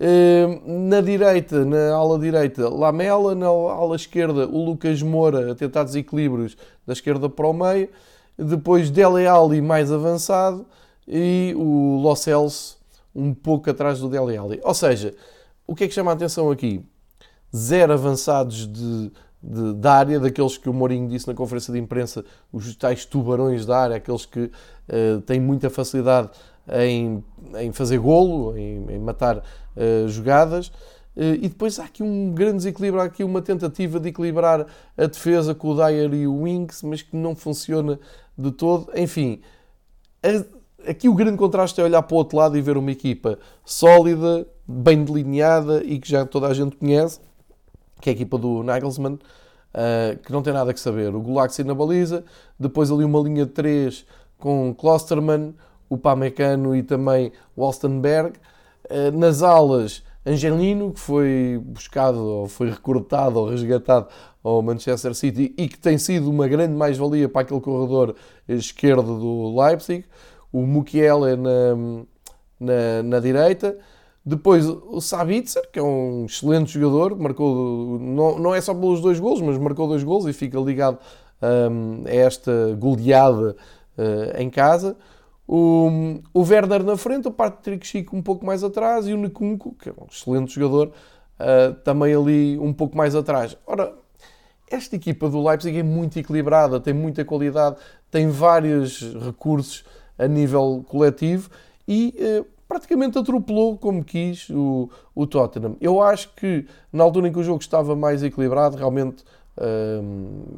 Eh, 0.00 0.60
na 0.66 1.00
direita, 1.00 1.64
na 1.64 1.94
ala 1.94 2.18
direita, 2.18 2.68
Lamela, 2.68 3.36
na 3.36 3.46
ala 3.46 3.94
esquerda, 3.94 4.48
o 4.48 4.64
Lucas 4.64 5.00
Moura 5.00 5.52
a 5.52 5.54
tentar 5.54 5.84
desequilíbrios 5.84 6.56
da 6.84 6.92
esquerda 6.92 7.28
para 7.28 7.46
o 7.46 7.52
meio. 7.52 7.88
Depois, 8.36 8.90
Dele 8.90 9.28
Alli 9.28 9.62
mais 9.62 9.92
avançado 9.92 10.66
e 11.06 11.54
o 11.56 12.00
Los 12.02 12.20
Celso 12.20 12.78
um 13.14 13.32
pouco 13.32 13.70
atrás 13.70 14.00
do 14.00 14.08
Dele 14.08 14.36
Alli. 14.36 14.60
Ou 14.62 14.74
seja, 14.74 15.14
o 15.66 15.74
que 15.74 15.84
é 15.84 15.88
que 15.88 15.94
chama 15.94 16.10
a 16.10 16.14
atenção 16.14 16.50
aqui? 16.50 16.84
Zero 17.54 17.92
avançados 17.92 18.66
de, 18.66 19.12
de, 19.42 19.74
da 19.74 19.94
área, 19.94 20.18
daqueles 20.18 20.58
que 20.58 20.68
o 20.68 20.74
Mourinho 20.74 21.08
disse 21.08 21.28
na 21.28 21.34
conferência 21.34 21.72
de 21.72 21.78
imprensa, 21.78 22.24
os 22.52 22.74
tais 22.74 23.04
tubarões 23.04 23.64
da 23.64 23.78
área, 23.78 23.96
aqueles 23.96 24.26
que 24.26 24.40
uh, 24.40 25.20
têm 25.24 25.40
muita 25.40 25.70
facilidade 25.70 26.30
em, 26.72 27.22
em 27.60 27.72
fazer 27.72 27.98
golo, 27.98 28.56
em, 28.56 28.84
em 28.90 28.98
matar 28.98 29.38
uh, 29.38 30.08
jogadas. 30.08 30.68
Uh, 31.16 31.38
e 31.40 31.48
depois 31.48 31.78
há 31.78 31.84
aqui 31.84 32.02
um 32.02 32.32
grande 32.32 32.56
desequilíbrio, 32.56 33.00
há 33.00 33.04
aqui 33.04 33.22
uma 33.22 33.40
tentativa 33.40 34.00
de 34.00 34.08
equilibrar 34.08 34.66
a 34.96 35.06
defesa 35.06 35.54
com 35.54 35.68
o 35.68 35.76
Dyer 35.76 36.12
e 36.12 36.26
o 36.26 36.42
Winks, 36.42 36.82
mas 36.82 37.02
que 37.02 37.16
não 37.16 37.36
funciona 37.36 38.00
de 38.36 38.50
todo. 38.50 38.90
Enfim, 38.96 39.40
a, 40.20 40.44
aqui 40.88 41.08
o 41.08 41.14
grande 41.14 41.36
contraste 41.36 41.80
é 41.80 41.84
olhar 41.84 42.02
para 42.02 42.14
o 42.14 42.18
outro 42.18 42.36
lado 42.36 42.56
e 42.56 42.60
ver 42.60 42.76
uma 42.76 42.90
equipa 42.90 43.38
sólida, 43.64 44.46
bem 44.66 45.04
delineada 45.04 45.82
e 45.84 45.98
que 45.98 46.08
já 46.08 46.24
toda 46.24 46.46
a 46.46 46.54
gente 46.54 46.76
conhece, 46.76 47.20
que 48.00 48.08
é 48.08 48.12
a 48.12 48.14
equipa 48.14 48.38
do 48.38 48.62
Nagelsmann, 48.62 49.14
uh, 49.14 50.18
que 50.22 50.32
não 50.32 50.42
tem 50.42 50.52
nada 50.52 50.72
que 50.72 50.80
saber. 50.80 51.14
O 51.14 51.20
Gulaxi 51.20 51.64
na 51.64 51.74
baliza, 51.74 52.24
depois 52.58 52.90
ali 52.90 53.04
uma 53.04 53.20
linha 53.20 53.46
de 53.46 53.52
3 53.52 54.06
com 54.38 54.74
Klosterman, 54.74 55.54
o 55.88 55.96
Pamecano 55.96 56.74
e 56.74 56.82
também 56.82 57.32
o 57.56 57.64
Alstenberg. 57.64 58.32
Uh, 58.90 59.16
nas 59.16 59.42
alas, 59.42 60.02
Angelino, 60.26 60.92
que 60.92 61.00
foi 61.00 61.60
buscado, 61.62 62.18
ou 62.18 62.48
foi 62.48 62.70
recrutado, 62.70 63.38
ou 63.38 63.48
resgatado 63.48 64.08
ao 64.42 64.62
Manchester 64.62 65.14
City 65.14 65.54
e 65.56 65.68
que 65.68 65.78
tem 65.78 65.96
sido 65.96 66.30
uma 66.30 66.46
grande 66.46 66.74
mais-valia 66.74 67.28
para 67.28 67.42
aquele 67.42 67.60
corredor 67.60 68.14
esquerdo 68.46 69.18
do 69.18 69.58
Leipzig 69.58 70.04
o 70.54 70.64
Mukiele 70.64 71.34
na, 71.36 71.74
na, 72.60 73.02
na 73.02 73.18
direita. 73.18 73.76
Depois 74.24 74.66
o 74.66 75.00
Sabitzer, 75.00 75.68
que 75.70 75.80
é 75.80 75.82
um 75.82 76.26
excelente 76.26 76.78
jogador, 76.78 77.18
marcou, 77.18 77.98
não, 77.98 78.38
não 78.38 78.54
é 78.54 78.60
só 78.60 78.72
pelos 78.72 79.00
dois 79.00 79.18
gols, 79.18 79.42
mas 79.42 79.58
marcou 79.58 79.88
dois 79.88 80.04
gols 80.04 80.26
e 80.26 80.32
fica 80.32 80.58
ligado 80.60 80.98
um, 81.42 82.04
a 82.06 82.14
esta 82.14 82.74
goleada 82.78 83.56
uh, 83.98 84.40
em 84.40 84.48
casa. 84.48 84.96
O, 85.46 86.20
o 86.32 86.40
Werder 86.40 86.84
na 86.84 86.96
frente, 86.96 87.26
o 87.26 87.32
Patrick 87.32 87.84
Chico 87.84 88.16
um 88.16 88.22
pouco 88.22 88.46
mais 88.46 88.62
atrás 88.62 89.08
e 89.08 89.12
o 89.12 89.18
Nkunku, 89.18 89.74
que 89.74 89.90
é 89.90 89.92
um 89.92 90.06
excelente 90.10 90.54
jogador, 90.54 90.92
uh, 91.40 91.74
também 91.82 92.14
ali 92.14 92.58
um 92.58 92.72
pouco 92.72 92.96
mais 92.96 93.14
atrás. 93.14 93.58
Ora, 93.66 93.92
esta 94.70 94.94
equipa 94.94 95.28
do 95.28 95.46
Leipzig 95.46 95.76
é 95.76 95.82
muito 95.82 96.18
equilibrada, 96.18 96.80
tem 96.80 96.94
muita 96.94 97.24
qualidade, 97.24 97.76
tem 98.10 98.28
vários 98.28 99.02
recursos 99.16 99.84
a 100.18 100.26
nível 100.28 100.84
coletivo 100.88 101.50
e 101.86 102.14
eh, 102.18 102.44
praticamente 102.68 103.18
atropelou 103.18 103.76
como 103.76 104.02
quis 104.02 104.48
o, 104.50 104.88
o 105.14 105.26
Tottenham. 105.26 105.76
Eu 105.80 106.00
acho 106.02 106.30
que 106.34 106.66
na 106.92 107.04
altura 107.04 107.28
em 107.28 107.32
que 107.32 107.38
o 107.38 107.44
jogo 107.44 107.60
estava 107.60 107.94
mais 107.94 108.22
equilibrado, 108.22 108.76
realmente 108.76 109.24
eh, 109.56 110.00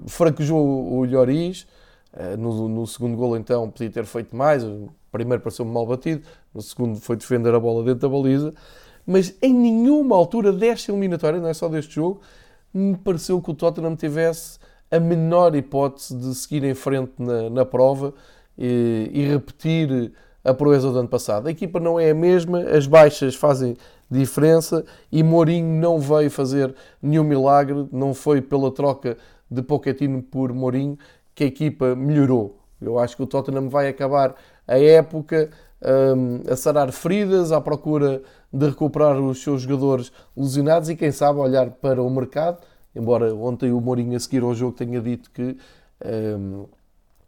fraquejou 0.06 0.92
o 0.92 1.04
Lloris. 1.04 1.66
Eh, 2.12 2.36
no, 2.36 2.68
no, 2.68 2.86
segundo 2.86 3.16
gol, 3.16 3.36
então, 3.36 3.70
podia 3.70 3.90
ter 3.90 4.04
feito 4.04 4.34
mais. 4.34 4.64
O 4.64 4.88
primeiro 5.12 5.42
pareceu-me 5.42 5.72
mal 5.72 5.86
batido, 5.86 6.22
no 6.54 6.62
segundo 6.62 6.98
foi 7.00 7.16
defender 7.16 7.54
a 7.54 7.60
bola 7.60 7.84
dentro 7.84 8.00
da 8.00 8.08
baliza. 8.08 8.54
Mas 9.06 9.34
em 9.40 9.52
nenhuma 9.52 10.16
altura 10.16 10.52
desta 10.52 10.90
eliminatória, 10.90 11.40
não 11.40 11.48
é 11.48 11.54
só 11.54 11.68
deste 11.68 11.94
jogo, 11.94 12.20
me 12.72 12.96
pareceu 12.96 13.40
que 13.40 13.50
o 13.50 13.54
Tottenham 13.54 13.94
tivesse 13.94 14.58
a 14.90 14.98
menor 14.98 15.54
hipótese 15.54 16.16
de 16.16 16.34
seguir 16.34 16.64
em 16.64 16.74
frente 16.74 17.12
na, 17.18 17.50
na 17.50 17.64
prova 17.64 18.14
e, 18.58 19.26
repetir 19.30 20.12
a 20.44 20.54
proeza 20.54 20.90
do 20.90 20.98
ano 20.98 21.08
passado. 21.08 21.48
A 21.48 21.50
equipa 21.50 21.80
não 21.80 21.98
é 21.98 22.10
a 22.10 22.14
mesma, 22.14 22.60
as 22.60 22.86
baixas 22.86 23.34
fazem 23.34 23.76
diferença 24.10 24.84
e 25.10 25.22
Mourinho 25.22 25.80
não 25.80 25.98
veio 25.98 26.30
fazer 26.30 26.74
nenhum 27.02 27.24
milagre, 27.24 27.88
não 27.92 28.14
foi 28.14 28.40
pela 28.40 28.70
troca 28.70 29.16
de 29.50 29.62
Pochettino 29.62 30.22
por 30.22 30.52
Mourinho 30.52 30.96
que 31.34 31.44
a 31.44 31.46
equipa 31.46 31.94
melhorou. 31.94 32.58
Eu 32.80 32.98
acho 32.98 33.16
que 33.16 33.22
o 33.22 33.26
Tottenham 33.26 33.68
vai 33.68 33.88
acabar 33.88 34.34
a 34.66 34.78
época 34.78 35.50
um, 35.82 36.50
a 36.50 36.56
sarar 36.56 36.92
feridas, 36.92 37.52
à 37.52 37.60
procura 37.60 38.22
de 38.52 38.66
recuperar 38.66 39.18
os 39.18 39.42
seus 39.42 39.62
jogadores 39.62 40.12
lesionados 40.36 40.88
e 40.88 40.96
quem 40.96 41.10
sabe 41.10 41.38
olhar 41.38 41.70
para 41.70 42.02
o 42.02 42.10
mercado, 42.10 42.58
embora 42.94 43.34
ontem 43.34 43.72
o 43.72 43.80
Mourinho 43.80 44.16
a 44.16 44.20
seguir 44.20 44.42
ao 44.42 44.54
jogo 44.54 44.76
tenha 44.76 45.00
dito 45.00 45.30
que 45.30 45.56
um, 46.04 46.66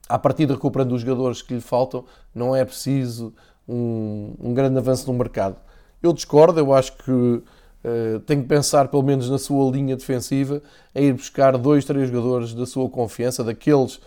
à 0.09 0.19
partida 0.19 0.55
recuperando 0.55 0.93
os 0.93 1.03
jogadores 1.03 1.43
que 1.43 1.55
lhe 1.55 1.61
faltam, 1.61 2.05
não 2.35 2.55
é 2.55 2.65
preciso 2.65 3.35
um, 3.69 4.35
um 4.41 4.55
grande 4.55 4.79
avanço 4.79 5.11
no 5.11 5.17
mercado. 5.17 5.57
Eu 6.03 6.13
discordo, 6.13 6.59
eu 6.59 6.73
acho 6.73 6.97
que 6.97 7.11
uh, 7.11 8.21
tem 8.27 8.41
que 8.41 8.49
pensar 8.49 8.89
pelo 8.89 9.03
menos 9.03 9.29
na 9.29 9.39
sua 9.39 9.71
linha 9.71 9.97
defensiva, 9.97 10.63
em 10.95 11.09
ir 11.09 11.13
buscar 11.13 11.57
dois, 11.59 11.85
três 11.85 12.09
jogadores 12.09 12.55
da 12.55 12.65
sua 12.65 12.89
confiança, 12.89 13.45
daqueles 13.45 14.01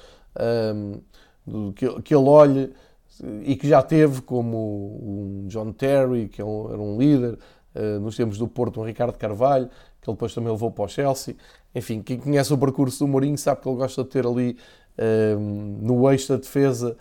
um, 0.74 1.01
do, 1.46 1.74
que, 1.74 2.01
que 2.01 2.15
ele 2.15 2.27
olhe 2.27 2.74
e 3.43 3.55
que 3.55 3.67
já 3.67 3.81
teve, 3.81 4.22
como 4.22 4.98
um 5.03 5.48
John 5.48 5.72
Terry, 5.74 6.27
que 6.27 6.41
é 6.41 6.46
era 6.46 6.81
um 6.81 6.98
líder, 6.98 7.38
uh, 7.75 8.00
nos 8.00 8.15
tempos 8.15 8.38
do 8.38 8.48
Porto, 8.48 8.79
um 8.81 8.86
Ricardo 8.86 9.17
Carvalho, 9.17 9.70
que 10.01 10.10
ele 10.10 10.15
depois 10.15 10.34
também 10.34 10.51
levou 10.51 10.72
para 10.72 10.86
o 10.86 10.88
Chelsea. 10.88 11.36
Enfim, 11.75 12.01
quem 12.01 12.17
conhece 12.17 12.53
o 12.53 12.58
percurso 12.58 13.00
do 13.00 13.08
Mourinho 13.08 13.38
sabe 13.38 13.62
que 13.62 13.70
ele 13.70 13.77
gosta 13.77 14.03
de 14.03 14.10
ter 14.10 14.25
ali 14.25 14.58
no 15.79 16.10
eixo 16.12 16.29
da 16.29 16.38
defesa 16.38 16.95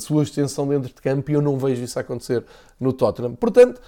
sua 0.00 0.22
extensão 0.22 0.68
dentro 0.68 0.88
de 0.88 0.94
campo 0.94 1.30
e 1.30 1.34
eu 1.34 1.42
não 1.42 1.58
vejo 1.58 1.82
isso 1.82 1.98
acontecer 1.98 2.44
no 2.78 2.92
Tottenham. 2.92 3.34
Portanto, 3.34 3.80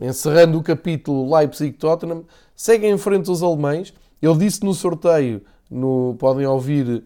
encerrando 0.00 0.58
o 0.58 0.62
capítulo 0.62 1.34
Leipzig-Tottenham, 1.34 2.24
seguem 2.54 2.92
em 2.92 2.98
frente 2.98 3.30
os 3.30 3.42
alemães. 3.42 3.92
Ele 4.22 4.36
disse 4.36 4.62
no 4.62 4.72
sorteio, 4.72 5.42
no, 5.70 6.14
podem 6.18 6.46
ouvir 6.46 7.04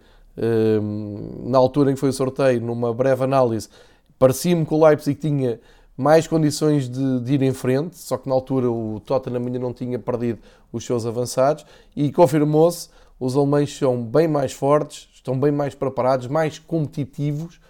na 1.45 1.59
altura 1.59 1.91
em 1.91 1.95
que 1.95 2.01
foi 2.01 2.09
o 2.09 2.13
sorteio, 2.13 2.61
numa 2.61 2.95
breve 2.95 3.25
análise, 3.25 3.69
parecia-me 4.19 4.65
que 4.65 4.73
o 4.73 4.85
Leipzig 4.85 5.19
tinha 5.19 5.61
mais 5.97 6.27
condições 6.27 6.89
de, 6.89 7.21
de, 7.21 7.35
ir 7.35 7.43
em 7.43 7.53
frente, 7.53 7.99
só 7.99 8.17
que 8.17 8.29
na 8.29 8.35
altura 8.35 8.71
o 8.71 9.01
Tottenham 9.01 9.45
ainda 9.45 9.59
não 9.59 9.73
tinha 9.73 9.99
perdido 9.99 10.39
os 10.73 10.85
seus 10.85 11.05
avançados 11.05 11.67
e 11.95 12.11
confirmou-se, 12.11 12.89
os 13.19 13.37
alemães 13.37 13.77
são 13.77 14.03
bem 14.03 14.27
mais 14.27 14.53
fortes, 14.53 15.10
estão 15.21 15.39
bem 15.39 15.53
mais 15.53 15.75
preparados, 15.75 16.27
mais 16.27 16.59
competitivos 16.59 17.61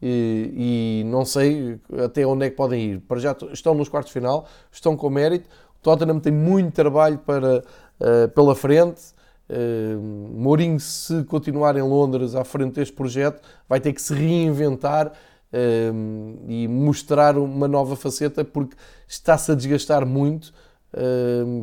e, 0.00 1.02
e, 1.02 1.10
não 1.10 1.24
sei 1.24 1.80
até 2.04 2.24
onde 2.24 2.46
é 2.46 2.50
que 2.50 2.56
podem 2.56 2.92
ir. 2.92 3.00
Para 3.00 3.18
já 3.18 3.34
estão 3.52 3.74
nos 3.74 3.88
quartos 3.88 4.10
de 4.10 4.18
final, 4.18 4.46
estão 4.70 4.96
com 4.96 5.10
mérito. 5.10 5.48
O 5.80 5.82
Tottenham 5.82 6.20
tem 6.20 6.32
muito 6.32 6.72
trabalho 6.72 7.18
para, 7.18 7.64
uh, 8.00 8.28
pela 8.34 8.54
frente. 8.54 9.00
Uh, 9.48 9.98
Mourinho, 10.34 10.78
se 10.78 11.24
continuar 11.24 11.76
em 11.76 11.82
Londres 11.82 12.34
à 12.34 12.44
frente 12.44 12.74
deste 12.74 12.94
projeto, 12.94 13.42
vai 13.68 13.80
ter 13.80 13.92
que 13.92 14.02
se 14.02 14.14
reinventar 14.14 15.08
uh, 15.08 16.44
e 16.46 16.68
mostrar 16.68 17.38
uma 17.38 17.66
nova 17.66 17.96
faceta 17.96 18.44
porque 18.44 18.76
está-se 19.08 19.50
a 19.50 19.54
desgastar 19.54 20.06
muito 20.06 20.52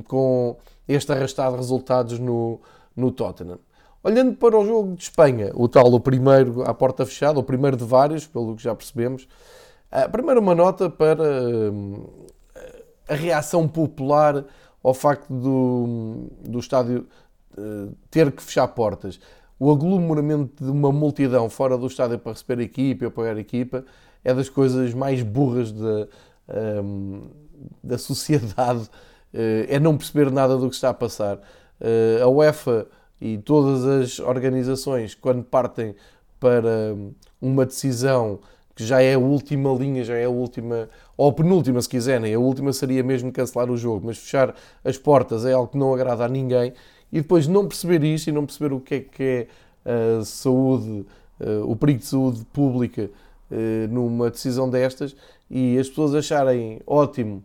com 0.08 0.56
este 0.88 1.12
arrastado 1.12 1.54
de 1.54 1.58
resultados 1.58 2.20
no, 2.20 2.62
no 2.96 3.12
Tottenham. 3.12 3.58
Olhando 4.06 4.36
para 4.36 4.56
o 4.56 4.64
jogo 4.64 4.96
de 4.96 5.02
Espanha, 5.02 5.52
o 5.56 5.68
tal, 5.68 5.92
o 5.92 6.00
primeiro 6.00 6.62
à 6.62 6.76
porta 6.76 7.08
fechada, 7.08 7.40
o 7.40 7.44
primeiro 7.44 7.76
de 7.76 7.84
vários, 7.84 8.28
pelo 8.28 8.56
que 8.56 8.62
já 8.62 8.76
percebemos, 8.76 9.28
a 9.92 10.08
primeira 10.08 10.40
uma 10.40 10.54
nota 10.54 10.92
para 10.92 11.24
hum, 11.24 12.06
a 13.10 13.16
reação 13.16 13.68
popular 13.68 14.46
ao 14.84 14.94
facto 14.94 15.34
do, 15.34 16.28
do 16.40 16.60
estádio 16.60 17.08
eh, 17.58 17.88
ter 18.12 18.32
que 18.32 18.44
fechar 18.44 18.68
portas. 18.68 19.20
O 19.58 19.72
aglomeramento 19.72 20.64
de 20.64 20.70
uma 20.70 20.92
multidão 20.92 21.50
fora 21.50 21.76
do 21.76 21.88
estádio 21.88 22.20
para 22.20 22.34
receber 22.34 22.62
a 22.62 22.64
equipa 22.64 23.06
e 23.06 23.08
apoiar 23.08 23.36
a 23.36 23.40
equipa 23.40 23.84
é 24.24 24.36
das 24.36 24.50
coisas 24.50 24.94
mais 24.94 25.24
burras 25.24 25.72
da, 25.72 26.08
um, 26.84 27.24
da 27.84 27.98
sociedade. 27.98 28.88
Eh, 29.34 29.66
é 29.68 29.80
não 29.80 29.98
perceber 29.98 30.30
nada 30.32 30.58
do 30.58 30.70
que 30.70 30.76
está 30.76 30.90
a 30.90 30.94
passar. 30.94 31.40
Eh, 31.82 32.20
a 32.22 32.28
UEFA 32.28 32.86
e 33.19 33.38
todas 33.38 33.86
as 33.86 34.19
organizações, 34.19 35.15
quando 35.15 35.43
partem 35.43 35.95
para 36.39 36.95
uma 37.41 37.65
decisão 37.65 38.39
que 38.75 38.86
já 38.86 39.01
é 39.01 39.13
a 39.13 39.19
última 39.19 39.72
linha, 39.74 40.03
já 40.03 40.15
é 40.15 40.25
a 40.25 40.29
última, 40.29 40.89
ou 41.15 41.29
a 41.29 41.34
penúltima, 41.34 41.81
se 41.81 41.88
quiserem, 41.88 42.34
a 42.34 42.39
última 42.39 42.74
seria 42.74 43.01
mesmo 43.03 43.31
cancelar 43.31 43.72
o 43.72 43.77
jogo, 43.77 44.07
mas 44.07 44.17
fechar 44.17 44.53
as 44.84 44.98
portas 44.98 45.45
é 45.45 45.53
algo 45.53 45.72
que 45.72 45.77
não 45.77 45.93
agrada 45.93 46.25
a 46.25 46.27
ninguém, 46.27 46.74
e 47.12 47.22
depois 47.22 47.48
não 47.48 47.67
perceber 47.67 48.03
isto 48.03 48.27
e 48.27 48.31
não 48.34 48.45
perceber 48.45 48.74
o 48.74 48.81
que 48.81 48.95
é 48.95 49.00
que 49.00 49.24
é 49.86 50.19
a 50.19 50.25
saúde, 50.25 51.05
eh, 51.39 51.62
o 51.63 51.75
perigo 51.75 52.00
de 52.00 52.05
saúde 52.05 52.43
pública 52.51 53.10
eh, 53.50 53.88
numa 53.89 54.29
decisão 54.29 54.69
destas, 54.69 55.15
e 55.50 55.77
as 55.77 55.88
pessoas 55.88 56.13
acharem 56.13 56.81
ótimo 56.86 57.43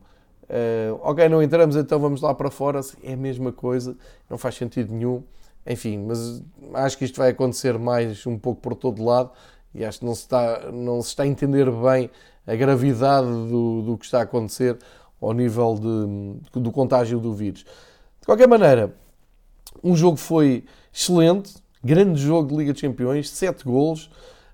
ok, 1.00 1.28
não 1.28 1.42
entramos, 1.42 1.76
então 1.76 1.98
vamos 1.98 2.20
lá 2.20 2.34
para 2.34 2.50
fora. 2.50 2.80
É 3.02 3.12
a 3.12 3.16
mesma 3.16 3.52
coisa, 3.52 3.96
não 4.28 4.36
faz 4.36 4.56
sentido 4.56 4.92
nenhum. 4.92 5.22
Enfim, 5.66 5.98
mas 5.98 6.42
acho 6.74 6.98
que 6.98 7.04
isto 7.04 7.18
vai 7.18 7.30
acontecer 7.30 7.78
mais 7.78 8.26
um 8.26 8.38
pouco 8.38 8.60
por 8.60 8.74
todo 8.74 9.04
lado 9.04 9.30
e 9.74 9.84
acho 9.84 10.00
que 10.00 10.04
não 10.04 10.14
se 10.14 10.22
está, 10.22 10.70
não 10.72 11.00
se 11.02 11.08
está 11.08 11.22
a 11.22 11.26
entender 11.26 11.70
bem 11.70 12.10
a 12.46 12.54
gravidade 12.56 13.26
do, 13.26 13.82
do 13.82 13.98
que 13.98 14.04
está 14.04 14.20
a 14.20 14.22
acontecer 14.22 14.78
ao 15.20 15.32
nível 15.32 15.74
de, 15.74 16.60
do 16.60 16.72
contágio 16.72 17.20
do 17.20 17.32
vírus. 17.32 17.64
De 18.20 18.26
qualquer 18.26 18.48
maneira, 18.48 18.94
um 19.84 19.94
jogo 19.94 20.16
foi 20.16 20.64
excelente, 20.92 21.54
grande 21.82 22.20
jogo 22.20 22.48
de 22.48 22.56
Liga 22.56 22.72
de 22.72 22.82
Campeões, 22.82 23.30
7 23.30 23.64
golos. 23.64 24.10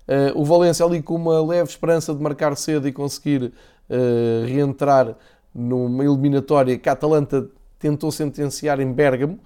Uh, 0.07 0.39
o 0.39 0.45
Valência 0.45 0.85
ali 0.85 1.01
com 1.01 1.15
uma 1.15 1.43
leve 1.43 1.69
esperança 1.69 2.13
de 2.13 2.21
marcar 2.21 2.55
cedo 2.55 2.87
e 2.87 2.93
conseguir 2.93 3.43
uh, 3.43 4.45
reentrar 4.45 5.15
numa 5.53 6.05
eliminatória 6.05 6.77
que 6.77 6.87
a 6.87 6.93
Atalanta 6.93 7.49
tentou 7.79 8.11
sentenciar 8.11 8.79
em 8.79 8.91
Bérgamo. 8.91 9.39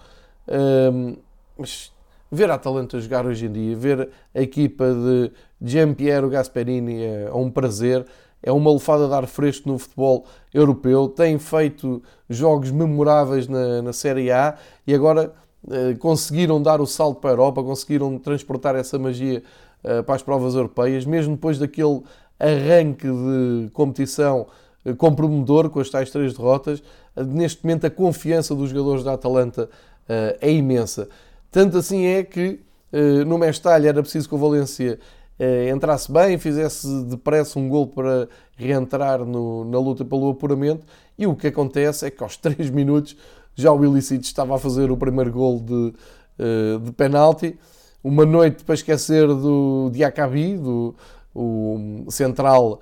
Uh, 0.47 1.17
mas 1.62 1.91
ver 2.32 2.50
a 2.50 2.56
Atalanta 2.56 3.00
jogar 3.00 3.26
hoje 3.26 3.45
em 3.45 3.52
dia, 3.52 3.76
ver 3.76 4.10
a 4.34 4.41
equipa 4.41 4.86
de 4.91 5.32
Giampiero 5.62 6.30
Gasperini 6.30 7.04
é, 7.04 7.24
é 7.26 7.34
um 7.34 7.50
prazer, 7.50 8.06
é 8.41 8.52
uma 8.52 8.71
lefada 8.74 9.08
de 9.08 9.13
ar 9.13 9.28
fresco 9.28 9.69
no 9.69 9.78
futebol 9.78 10.26
europeu, 10.54 11.08
tem 11.08 11.38
feito 11.38 12.02
jogos 12.30 12.71
memoráveis 12.71 13.47
na, 13.47 13.82
na 13.82 13.93
Série 13.93 14.32
A 14.32 14.58
e 14.88 14.93
agora 14.95 15.32
eh, 15.69 15.93
conseguiram 16.00 16.62
dar 16.62 16.82
o 16.82 16.88
salto 16.88 17.19
para 17.19 17.30
a 17.30 17.34
Europa, 17.34 17.62
conseguiram 17.62 18.17
transportar 18.17 18.76
essa 18.76 18.97
magia 18.97 19.43
eh, 19.84 20.02
para 20.02 20.15
as 20.15 20.24
provas 20.24 20.56
europeias, 20.56 21.06
mesmo 21.06 21.36
depois 21.36 21.60
daquele 21.60 22.02
arranque 22.39 23.06
de 23.06 23.69
competição 23.71 24.47
eh, 24.84 24.93
comprometedor 24.93 25.69
com 25.69 25.80
as 25.80 25.89
tais 25.89 26.10
três 26.10 26.34
derrotas, 26.34 26.82
neste 27.15 27.63
momento 27.63 27.86
a 27.86 27.91
confiança 27.91 28.56
dos 28.56 28.71
jogadores 28.71 29.04
da 29.04 29.13
Atalanta 29.13 29.69
eh, 30.10 30.38
é 30.41 30.52
imensa. 30.52 31.08
Tanto 31.51 31.77
assim 31.77 32.05
é 32.05 32.23
que 32.23 32.61
uh, 32.93 33.25
no 33.25 33.37
Mestalha 33.37 33.89
era 33.89 34.01
preciso 34.01 34.27
que 34.27 34.33
o 34.33 34.37
Valência 34.37 34.97
uh, 35.37 35.69
entrasse 35.69 36.09
bem, 36.09 36.37
fizesse 36.37 36.87
depressa 37.03 37.59
um 37.59 37.67
gol 37.67 37.87
para 37.87 38.29
reentrar 38.55 39.25
no, 39.25 39.65
na 39.65 39.77
luta 39.77 40.05
pelo 40.05 40.29
apuramento. 40.29 40.85
E 41.17 41.27
o 41.27 41.35
que 41.35 41.47
acontece 41.47 42.05
é 42.05 42.09
que 42.09 42.23
aos 42.23 42.37
3 42.39 42.69
minutos 42.69 43.17
já 43.53 43.69
o 43.69 43.83
Illicit 43.83 44.23
estava 44.23 44.55
a 44.55 44.57
fazer 44.57 44.89
o 44.91 44.97
primeiro 44.97 45.29
gol 45.29 45.59
de, 45.59 45.93
uh, 46.39 46.79
de 46.79 46.91
penalti. 46.93 47.59
Uma 48.01 48.25
noite 48.25 48.63
para 48.63 48.73
esquecer 48.73 49.27
do 49.27 49.89
Diacabi, 49.91 50.57
do 50.57 50.95
o 51.33 52.05
central 52.09 52.81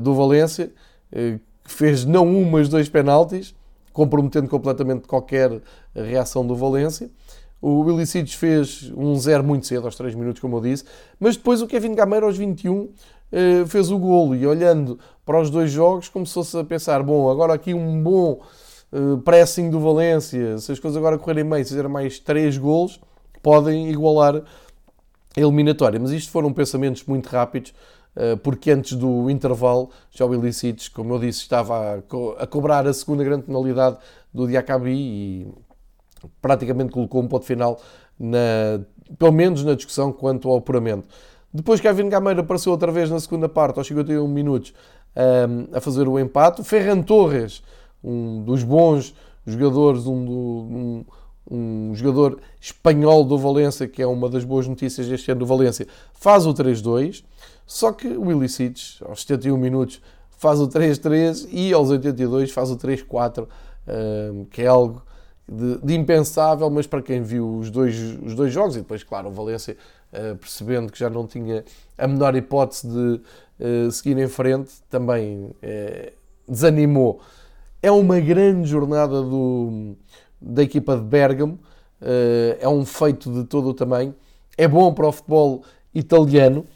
do 0.00 0.14
Valência, 0.14 0.72
que 1.10 1.40
fez 1.64 2.04
não 2.06 2.26
um, 2.26 2.48
mas 2.48 2.68
dois 2.68 2.88
penaltis, 2.88 3.54
comprometendo 3.92 4.48
completamente 4.48 5.06
qualquer 5.06 5.60
reação 5.94 6.46
do 6.46 6.54
Valência. 6.54 7.10
O 7.60 7.88
Ilicides 7.90 8.34
fez 8.34 8.92
um 8.96 9.16
zero 9.16 9.42
muito 9.42 9.66
cedo, 9.66 9.86
aos 9.86 9.96
3 9.96 10.14
minutos, 10.14 10.40
como 10.40 10.56
eu 10.58 10.60
disse, 10.60 10.84
mas 11.18 11.36
depois 11.36 11.62
o 11.62 11.66
Kevin 11.66 11.94
Gameiro, 11.94 12.26
aos 12.26 12.36
21, 12.36 12.90
eh, 13.32 13.64
fez 13.66 13.90
o 13.90 13.98
golo 13.98 14.34
e 14.36 14.46
olhando 14.46 14.98
para 15.24 15.40
os 15.40 15.50
dois 15.50 15.70
jogos 15.70 16.08
começou-se 16.08 16.56
a 16.56 16.62
pensar, 16.62 17.02
bom, 17.02 17.28
agora 17.28 17.54
aqui 17.54 17.74
um 17.74 18.02
bom 18.02 18.40
eh, 18.92 18.98
pressing 19.24 19.70
do 19.70 19.80
Valência, 19.80 20.58
se 20.58 20.70
as 20.70 20.78
coisas 20.78 20.96
agora 20.96 21.18
correrem 21.18 21.48
bem, 21.48 21.64
se 21.64 21.70
fizer 21.70 21.88
mais 21.88 22.18
3 22.18 22.56
golos, 22.58 23.00
podem 23.42 23.88
igualar 23.90 24.36
a 25.36 25.40
eliminatória. 25.40 25.98
Mas 25.98 26.10
isto 26.10 26.30
foram 26.30 26.52
pensamentos 26.52 27.04
muito 27.04 27.26
rápidos, 27.26 27.74
eh, 28.14 28.36
porque 28.36 28.70
antes 28.70 28.92
do 28.92 29.28
intervalo, 29.30 29.90
já 30.10 30.24
o 30.24 30.34
Ilicides, 30.34 30.88
como 30.88 31.14
eu 31.14 31.18
disse, 31.18 31.40
estava 31.40 32.02
a 32.38 32.46
cobrar 32.46 32.86
a 32.86 32.92
segunda 32.92 33.24
grande 33.24 33.44
penalidade 33.44 33.98
do 34.32 34.46
Diacabi 34.46 34.92
e 34.92 35.65
praticamente 36.40 36.92
colocou 36.92 37.22
um 37.22 37.28
ponto 37.28 37.44
final, 37.44 37.80
na, 38.18 38.80
pelo 39.18 39.32
menos 39.32 39.64
na 39.64 39.74
discussão 39.74 40.12
quanto 40.12 40.48
ao 40.48 40.58
apuramento. 40.58 41.08
Depois 41.52 41.80
Kevin 41.80 42.08
Gameiro 42.08 42.40
apareceu 42.40 42.72
outra 42.72 42.92
vez 42.92 43.10
na 43.10 43.20
segunda 43.20 43.48
parte, 43.48 43.78
aos 43.78 43.86
51 43.86 44.26
minutos, 44.28 44.74
um, 45.16 45.76
a 45.76 45.80
fazer 45.80 46.06
o 46.08 46.18
empate. 46.18 46.62
Ferran 46.62 47.02
Torres, 47.02 47.62
um 48.02 48.42
dos 48.42 48.62
bons 48.62 49.14
jogadores, 49.46 50.06
um, 50.06 50.14
um, 50.14 51.04
um 51.50 51.94
jogador 51.94 52.38
espanhol 52.60 53.24
do 53.24 53.38
Valência, 53.38 53.88
que 53.88 54.02
é 54.02 54.06
uma 54.06 54.28
das 54.28 54.44
boas 54.44 54.66
notícias 54.68 55.06
deste 55.08 55.30
ano 55.30 55.40
do 55.40 55.46
Valência, 55.46 55.86
faz 56.12 56.46
o 56.46 56.52
3-2. 56.52 57.24
Só 57.66 57.90
que 57.92 58.06
o 58.06 58.48
Cites, 58.48 59.00
aos 59.02 59.22
71 59.22 59.56
minutos, 59.56 60.00
faz 60.30 60.60
o 60.60 60.68
3-3 60.68 61.48
e 61.50 61.72
aos 61.72 61.90
82 61.90 62.52
faz 62.52 62.70
o 62.70 62.76
3-4, 62.76 63.46
que 64.50 64.62
é 64.62 64.66
algo 64.66 65.02
de, 65.48 65.78
de, 65.78 65.94
impensável, 65.94 66.68
mas 66.68 66.86
para 66.86 67.00
quem 67.00 67.22
viu 67.22 67.58
os 67.58 67.70
dois, 67.70 67.96
os 68.22 68.34
dois 68.34 68.52
jogos, 68.52 68.76
e 68.76 68.80
depois, 68.80 69.04
claro, 69.04 69.28
o 69.28 69.32
Valência 69.32 69.76
uh, 70.12 70.36
percebendo 70.36 70.90
que 70.90 70.98
já 70.98 71.08
não 71.08 71.26
tinha 71.26 71.64
a 71.96 72.06
menor 72.06 72.34
hipótese 72.34 72.88
de 72.88 73.20
uh, 73.60 73.90
seguir 73.90 74.18
em 74.18 74.28
frente, 74.28 74.72
também 74.90 75.44
uh, 75.44 76.12
desanimou. 76.48 77.20
É 77.80 77.90
uma 77.90 78.18
grande 78.18 78.68
jornada 78.68 79.22
do, 79.22 79.94
da 80.40 80.62
equipa 80.62 80.96
de 80.96 81.02
Bergamo, 81.02 81.58
é 82.60 82.68
um 82.68 82.84
feito 82.84 83.32
de 83.32 83.44
todo 83.44 83.68
o 83.68 83.74
tamanho, 83.74 84.14
é 84.58 84.68
bom 84.68 84.92
para 84.92 85.06
o 85.06 85.12
futebol 85.12 85.62
italiano, 85.94 86.66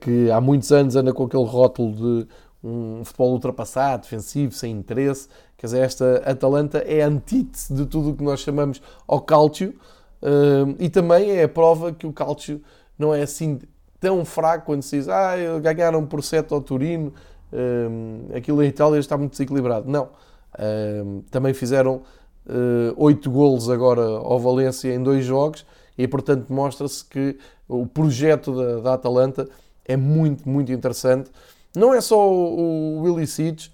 que 0.00 0.30
há 0.30 0.40
muitos 0.40 0.70
anos 0.72 0.96
anda 0.96 1.12
com 1.12 1.24
aquele 1.24 1.44
rótulo 1.44 1.92
de 1.94 2.28
um 2.64 3.04
futebol 3.04 3.32
ultrapassado, 3.32 4.02
defensivo, 4.04 4.54
sem 4.54 4.72
interesse. 4.72 5.28
Quer 5.58 5.66
dizer, 5.66 5.80
esta 5.80 6.16
Atalanta 6.24 6.78
é 6.78 7.02
antítese 7.02 7.72
de 7.72 7.84
tudo 7.84 8.10
o 8.10 8.14
que 8.14 8.24
nós 8.24 8.40
chamamos 8.40 8.80
ao 9.06 9.20
Calcio 9.20 9.74
uh, 10.22 10.74
e 10.78 10.88
também 10.88 11.30
é 11.30 11.44
a 11.44 11.48
prova 11.48 11.92
que 11.92 12.06
o 12.06 12.12
Calcio 12.12 12.62
não 12.98 13.14
é 13.14 13.22
assim 13.22 13.58
tão 14.00 14.24
fraco 14.24 14.66
quando 14.66 14.82
se 14.82 14.98
diz 14.98 15.08
ah, 15.08 15.34
ganharam 15.62 16.04
por 16.04 16.22
7 16.22 16.52
ao 16.52 16.60
Turino, 16.60 17.12
uh, 17.52 18.36
aquilo 18.36 18.62
em 18.62 18.68
Itália 18.68 18.98
está 18.98 19.16
muito 19.16 19.32
desequilibrado. 19.32 19.90
Não. 19.90 20.10
Uh, 20.54 21.22
também 21.30 21.52
fizeram 21.52 22.02
uh, 22.46 22.94
8 22.96 23.30
golos 23.30 23.68
agora 23.68 24.02
ao 24.02 24.38
Valência 24.38 24.94
em 24.94 25.02
dois 25.02 25.24
jogos 25.24 25.66
e, 25.98 26.06
portanto, 26.06 26.52
mostra-se 26.52 27.04
que 27.04 27.36
o 27.68 27.86
projeto 27.86 28.82
da 28.82 28.94
Atalanta 28.94 29.48
é 29.84 29.96
muito, 29.96 30.48
muito 30.48 30.72
interessante 30.72 31.30
não 31.76 31.92
é 31.92 32.00
só 32.00 32.30
o, 32.30 33.02
Willy 33.02 33.26
Seeds, 33.26 33.70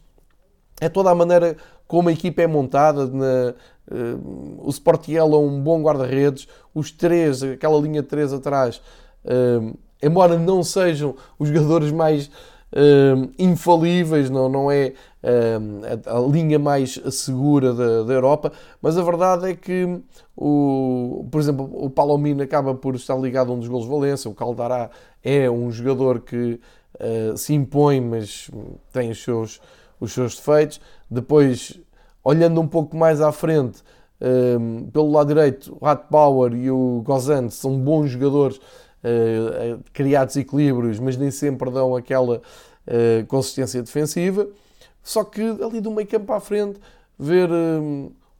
é 0.80 0.88
toda 0.88 1.10
a 1.10 1.14
maneira 1.14 1.56
como 1.86 2.08
a 2.08 2.12
equipa 2.12 2.42
é 2.42 2.46
montada. 2.46 3.06
Na, 3.06 3.54
uh, 3.90 4.66
o 4.66 4.70
Sportiel 4.70 5.34
é 5.34 5.38
um 5.38 5.60
bom 5.60 5.82
guarda-redes, 5.82 6.48
os 6.74 6.90
três, 6.90 7.42
aquela 7.42 7.78
linha 7.78 8.02
de 8.02 8.08
três 8.08 8.32
atrás, 8.32 8.80
uh, 9.24 9.76
embora 10.02 10.38
não 10.38 10.62
sejam 10.62 11.14
os 11.38 11.48
jogadores 11.48 11.92
mais 11.92 12.30
uh, 12.72 13.30
infalíveis, 13.38 14.30
não, 14.30 14.48
não 14.48 14.70
é 14.70 14.94
a, 15.22 16.16
a, 16.16 16.20
linha 16.20 16.58
mais 16.58 17.00
segura 17.10 17.74
da, 17.74 18.04
da, 18.04 18.12
Europa, 18.14 18.52
mas 18.80 18.96
a 18.96 19.02
verdade 19.02 19.50
é 19.50 19.54
que, 19.54 20.00
o, 20.36 21.26
por 21.30 21.40
exemplo, 21.40 21.70
o 21.72 21.90
Palomino 21.90 22.42
acaba 22.42 22.74
por 22.74 22.94
estar 22.94 23.16
ligado 23.16 23.50
a 23.52 23.54
um 23.54 23.58
dos 23.58 23.68
golos 23.68 23.84
de 23.84 23.90
Valência, 23.90 24.30
o 24.30 24.34
Caldará 24.34 24.90
é 25.22 25.50
um 25.50 25.70
jogador 25.70 26.20
que 26.20 26.58
uh, 27.00 27.36
se 27.36 27.54
impõe, 27.54 28.00
mas 28.00 28.50
tem 28.92 29.10
os 29.10 29.22
seus, 29.22 29.60
os 29.98 30.12
seus 30.12 30.36
defeitos. 30.36 30.80
Depois, 31.10 31.78
olhando 32.22 32.60
um 32.60 32.68
pouco 32.68 32.96
mais 32.96 33.20
à 33.20 33.32
frente, 33.32 33.82
uh, 34.20 34.90
pelo 34.90 35.10
lado 35.10 35.28
direito, 35.28 35.76
o 35.80 35.96
Power 35.96 36.54
e 36.54 36.70
o 36.70 37.02
Gozan 37.04 37.48
são 37.48 37.78
bons 37.78 38.10
jogadores, 38.10 38.56
uh, 38.56 39.82
criar 39.92 40.24
desequilíbrios, 40.24 40.98
mas 40.98 41.16
nem 41.16 41.30
sempre 41.30 41.70
dão 41.70 41.96
aquela 41.96 42.40
consistência 43.28 43.80
defensiva. 43.80 44.48
Só 45.00 45.22
que 45.22 45.40
ali 45.40 45.80
do 45.80 45.92
meio 45.92 46.08
campo 46.08 46.32
à 46.32 46.40
frente, 46.40 46.80
ver 47.16 47.48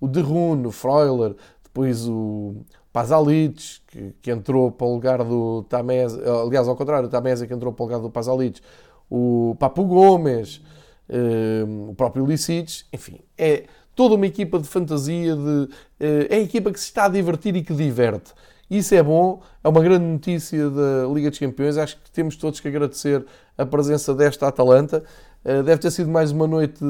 o 0.00 0.08
Derrune, 0.08 0.66
o 0.66 0.72
Freuler, 0.72 1.36
depois 1.62 2.08
o, 2.08 2.56
Pazalic, 2.92 3.80
que, 3.86 4.14
que, 4.20 4.30
entrou 4.30 4.70
para 4.70 4.86
o 4.86 4.94
lugar 4.94 5.24
do 5.24 5.62
Tamés, 5.64 6.12
aliás, 6.14 6.66
ao 6.66 6.76
contrário, 6.76 7.06
o 7.06 7.10
Tamés 7.10 7.40
é 7.40 7.46
que 7.46 7.54
entrou 7.54 7.72
para 7.72 7.82
o 7.82 7.86
lugar 7.86 8.00
do 8.00 8.10
Pazalic, 8.10 8.60
o 9.08 9.56
Papo 9.58 9.84
Gomes, 9.84 10.60
um, 11.08 11.90
o 11.90 11.94
próprio 11.94 12.24
Licic, 12.24 12.84
enfim, 12.92 13.20
é 13.36 13.64
toda 13.94 14.14
uma 14.14 14.26
equipa 14.26 14.58
de 14.58 14.66
fantasia, 14.66 15.34
de, 15.36 15.68
eh, 15.98 16.26
é 16.30 16.36
a 16.36 16.40
equipa 16.40 16.72
que 16.72 16.78
se 16.78 16.86
está 16.86 17.04
a 17.04 17.08
divertir 17.08 17.54
e 17.56 17.62
que 17.62 17.74
diverte. 17.74 18.32
Isso 18.70 18.94
é 18.94 19.02
bom, 19.02 19.42
é 19.62 19.68
uma 19.68 19.82
grande 19.82 20.04
notícia 20.04 20.70
da 20.70 21.06
Liga 21.12 21.28
dos 21.28 21.38
Campeões. 21.40 21.76
Acho 21.76 21.96
que 21.96 22.10
temos 22.12 22.36
todos 22.36 22.60
que 22.60 22.68
agradecer 22.68 23.26
a 23.58 23.66
presença 23.66 24.14
desta 24.14 24.46
Atalanta. 24.46 25.02
Eh, 25.44 25.62
deve 25.62 25.78
ter 25.80 25.90
sido 25.90 26.08
mais 26.08 26.30
uma 26.30 26.46
noite 26.46 26.82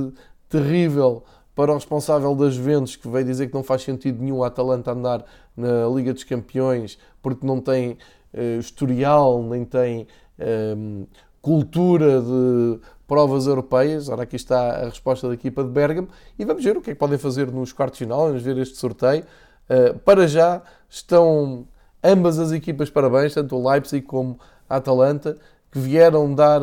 terrível 0.48 1.24
para 1.60 1.72
o 1.72 1.74
responsável 1.74 2.34
das 2.34 2.54
Juventus, 2.54 2.96
que 2.96 3.06
veio 3.06 3.22
dizer 3.22 3.48
que 3.48 3.52
não 3.52 3.62
faz 3.62 3.82
sentido 3.82 4.22
nenhum 4.22 4.42
a 4.42 4.46
Atalanta 4.46 4.92
andar 4.92 5.22
na 5.54 5.86
Liga 5.94 6.14
dos 6.14 6.24
Campeões 6.24 6.98
porque 7.20 7.46
não 7.46 7.60
tem 7.60 7.98
uh, 8.32 8.58
historial, 8.58 9.42
nem 9.42 9.62
tem 9.66 10.06
um, 10.38 11.02
ehm, 11.02 11.06
cultura 11.42 12.22
de 12.22 12.80
provas 13.06 13.46
europeias. 13.46 14.08
Ora, 14.08 14.22
aqui 14.22 14.36
está 14.36 14.70
a 14.70 14.84
resposta 14.86 15.28
da 15.28 15.34
equipa 15.34 15.62
de 15.62 15.68
Bergamo 15.68 16.08
e 16.38 16.46
vamos 16.46 16.64
ver 16.64 16.78
o 16.78 16.80
que 16.80 16.92
é 16.92 16.94
que 16.94 16.98
podem 16.98 17.18
fazer 17.18 17.52
nos 17.52 17.74
quartos 17.74 17.98
de 17.98 18.06
final, 18.06 18.28
vamos 18.28 18.42
ver 18.42 18.56
este 18.56 18.78
sorteio. 18.78 19.24
Uh, 19.68 19.98
para 19.98 20.26
já 20.26 20.62
estão 20.88 21.66
ambas 22.02 22.38
as 22.38 22.52
equipas 22.52 22.88
parabéns, 22.88 23.34
tanto 23.34 23.54
o 23.54 23.70
Leipzig 23.70 24.06
como 24.06 24.38
a 24.66 24.76
Atalanta, 24.76 25.36
que 25.70 25.78
vieram 25.78 26.34
dar 26.34 26.62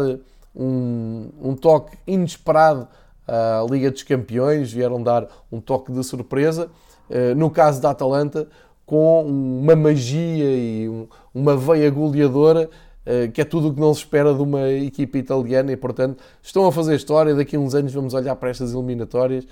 um, 0.55 1.29
um 1.39 1.55
toque 1.55 1.95
inesperado 2.07 2.87
à 3.27 3.65
Liga 3.69 3.91
dos 3.91 4.03
Campeões, 4.03 4.71
vieram 4.71 5.03
dar 5.03 5.27
um 5.51 5.59
toque 5.59 5.91
de 5.91 6.03
surpresa. 6.03 6.69
Uh, 7.09 7.35
no 7.35 7.49
caso 7.49 7.81
da 7.81 7.91
Atalanta, 7.91 8.47
com 8.85 9.25
uma 9.25 9.75
magia 9.75 10.55
e 10.55 10.87
um, 10.87 11.07
uma 11.33 11.55
veia 11.55 11.89
goleadora 11.89 12.69
uh, 13.05 13.31
que 13.31 13.41
é 13.41 13.45
tudo 13.45 13.69
o 13.69 13.73
que 13.73 13.79
não 13.79 13.93
se 13.93 14.01
espera 14.01 14.33
de 14.33 14.41
uma 14.41 14.69
equipa 14.69 15.17
italiana 15.17 15.71
e, 15.71 15.77
portanto, 15.77 16.23
estão 16.41 16.65
a 16.65 16.71
fazer 16.71 16.95
história. 16.95 17.35
Daqui 17.35 17.55
a 17.55 17.59
uns 17.59 17.75
anos 17.75 17.93
vamos 17.93 18.13
olhar 18.13 18.35
para 18.35 18.49
estas 18.49 18.73
eliminatórias 18.73 19.45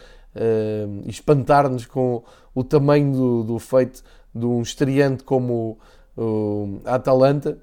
e 1.06 1.10
espantar-nos 1.10 1.86
com 1.86 2.22
o 2.54 2.62
tamanho 2.62 3.14
do, 3.14 3.44
do, 3.44 3.60
feito 3.60 4.04
de 4.34 4.46
um 4.46 4.62
estreante 4.62 5.24
como 5.24 5.78
a 6.84 6.96
Atalanta 6.96 7.58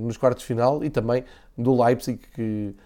nos 0.00 0.16
quartos 0.16 0.42
de 0.42 0.46
final 0.46 0.84
e 0.84 0.90
também 0.90 1.24
do 1.58 1.82
Leipzig 1.82 2.20
que 2.32 2.76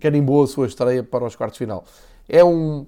carimbou 0.00 0.42
a 0.42 0.46
sua 0.46 0.66
estreia 0.66 1.02
para 1.02 1.24
os 1.24 1.34
quartos 1.34 1.58
de 1.58 1.64
final. 1.64 1.84
É 2.28 2.44
um, 2.44 2.86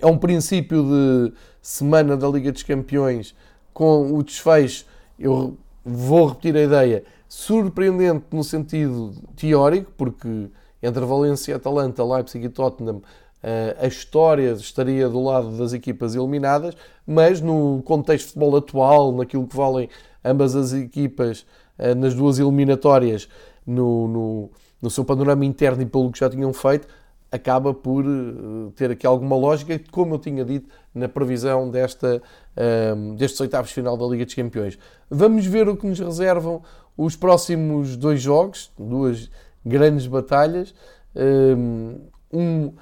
é 0.00 0.06
um 0.06 0.16
princípio 0.16 0.82
de 0.82 1.32
semana 1.60 2.16
da 2.16 2.28
Liga 2.28 2.50
dos 2.50 2.62
Campeões 2.62 3.34
com 3.72 4.14
o 4.14 4.22
desfecho, 4.22 4.84
eu 5.18 5.56
vou 5.84 6.26
repetir 6.26 6.56
a 6.56 6.62
ideia, 6.62 7.04
surpreendente 7.28 8.26
no 8.32 8.44
sentido 8.44 9.14
teórico, 9.36 9.90
porque 9.96 10.48
entre 10.82 11.04
Valência, 11.04 11.56
Atalanta, 11.56 12.04
Leipzig 12.04 12.44
e 12.44 12.48
Tottenham 12.48 13.00
eh, 13.42 13.76
a 13.80 13.86
história 13.86 14.52
estaria 14.52 15.08
do 15.08 15.22
lado 15.22 15.56
das 15.56 15.72
equipas 15.72 16.14
eliminadas, 16.14 16.76
mas 17.06 17.40
no 17.40 17.82
contexto 17.84 18.26
de 18.26 18.32
futebol 18.34 18.56
atual, 18.56 19.12
naquilo 19.12 19.46
que 19.46 19.56
valem 19.56 19.88
ambas 20.24 20.54
as 20.54 20.72
equipas 20.72 21.46
eh, 21.78 21.94
nas 21.94 22.14
duas 22.14 22.38
eliminatórias, 22.38 23.28
no, 23.66 24.08
no, 24.08 24.50
no 24.82 24.90
seu 24.90 25.04
panorama 25.04 25.44
interno 25.44 25.80
e 25.80 25.86
pelo 25.86 26.10
que 26.10 26.18
já 26.18 26.28
tinham 26.28 26.52
feito, 26.52 26.88
acaba 27.30 27.72
por 27.72 28.04
uh, 28.04 28.70
ter 28.76 28.90
aqui 28.90 29.06
alguma 29.06 29.36
lógica, 29.36 29.80
como 29.90 30.16
eu 30.16 30.18
tinha 30.18 30.44
dito 30.44 30.68
na 30.94 31.08
previsão 31.08 31.70
desta, 31.70 32.20
uh, 32.56 33.14
destes 33.14 33.40
oitavos 33.40 33.70
final 33.70 33.96
da 33.96 34.04
Liga 34.04 34.26
dos 34.26 34.34
Campeões. 34.34 34.78
Vamos 35.08 35.46
ver 35.46 35.66
o 35.66 35.76
que 35.76 35.86
nos 35.86 35.98
reservam 35.98 36.60
os 36.94 37.16
próximos 37.16 37.96
dois 37.96 38.20
jogos, 38.20 38.70
duas 38.78 39.30
grandes 39.64 40.06
batalhas. 40.06 40.74
Uh, 41.14 42.00
um, 42.30 42.72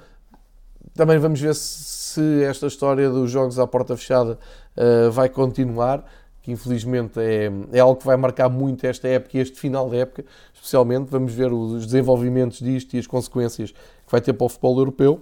também 0.93 1.17
vamos 1.17 1.39
ver 1.39 1.55
se 1.55 2.43
esta 2.43 2.67
história 2.67 3.09
dos 3.09 3.31
jogos 3.31 3.57
à 3.57 3.65
porta 3.65 3.95
fechada 3.95 4.37
uh, 4.75 5.11
vai 5.11 5.29
continuar 5.29 6.03
que 6.41 6.51
infelizmente 6.51 7.19
é, 7.19 7.51
é 7.71 7.79
algo 7.79 7.99
que 7.99 8.05
vai 8.05 8.17
marcar 8.17 8.49
muito 8.49 8.85
esta 8.85 9.07
época 9.07 9.37
e 9.37 9.41
este 9.41 9.59
final 9.59 9.89
da 9.89 9.97
época, 9.97 10.25
especialmente. 10.53 11.09
Vamos 11.09 11.33
ver 11.33 11.51
os 11.53 11.85
desenvolvimentos 11.85 12.59
disto 12.59 12.95
e 12.95 12.99
as 12.99 13.07
consequências 13.07 13.71
que 13.71 14.11
vai 14.11 14.19
ter 14.19 14.33
para 14.33 14.45
o 14.45 14.49
futebol 14.49 14.77
europeu, 14.77 15.21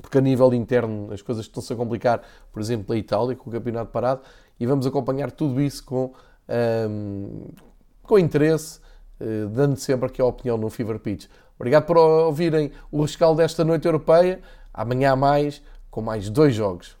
porque 0.00 0.18
a 0.18 0.20
nível 0.20 0.52
interno 0.54 1.12
as 1.12 1.20
coisas 1.22 1.44
estão-se 1.44 1.72
a 1.72 1.76
complicar, 1.76 2.22
por 2.52 2.60
exemplo, 2.60 2.94
a 2.94 2.98
Itália, 2.98 3.36
com 3.36 3.50
o 3.50 3.52
campeonato 3.52 3.90
parado, 3.90 4.22
e 4.58 4.66
vamos 4.66 4.86
acompanhar 4.86 5.30
tudo 5.30 5.60
isso 5.60 5.84
com, 5.84 6.12
um, 6.88 7.48
com 8.02 8.18
interesse, 8.18 8.80
uh, 9.20 9.48
dando 9.48 9.76
sempre 9.76 10.06
aqui 10.06 10.20
a 10.20 10.24
opinião 10.24 10.56
no 10.56 10.70
Fever 10.70 10.98
Pitch. 10.98 11.26
Obrigado 11.58 11.84
por 11.84 11.96
ouvirem 11.96 12.72
o 12.90 13.02
rescaldo 13.02 13.38
desta 13.38 13.64
noite 13.64 13.84
europeia. 13.84 14.40
Amanhã 14.72 15.12
há 15.12 15.16
mais, 15.16 15.60
com 15.90 16.00
mais 16.00 16.30
dois 16.30 16.54
jogos. 16.54 16.97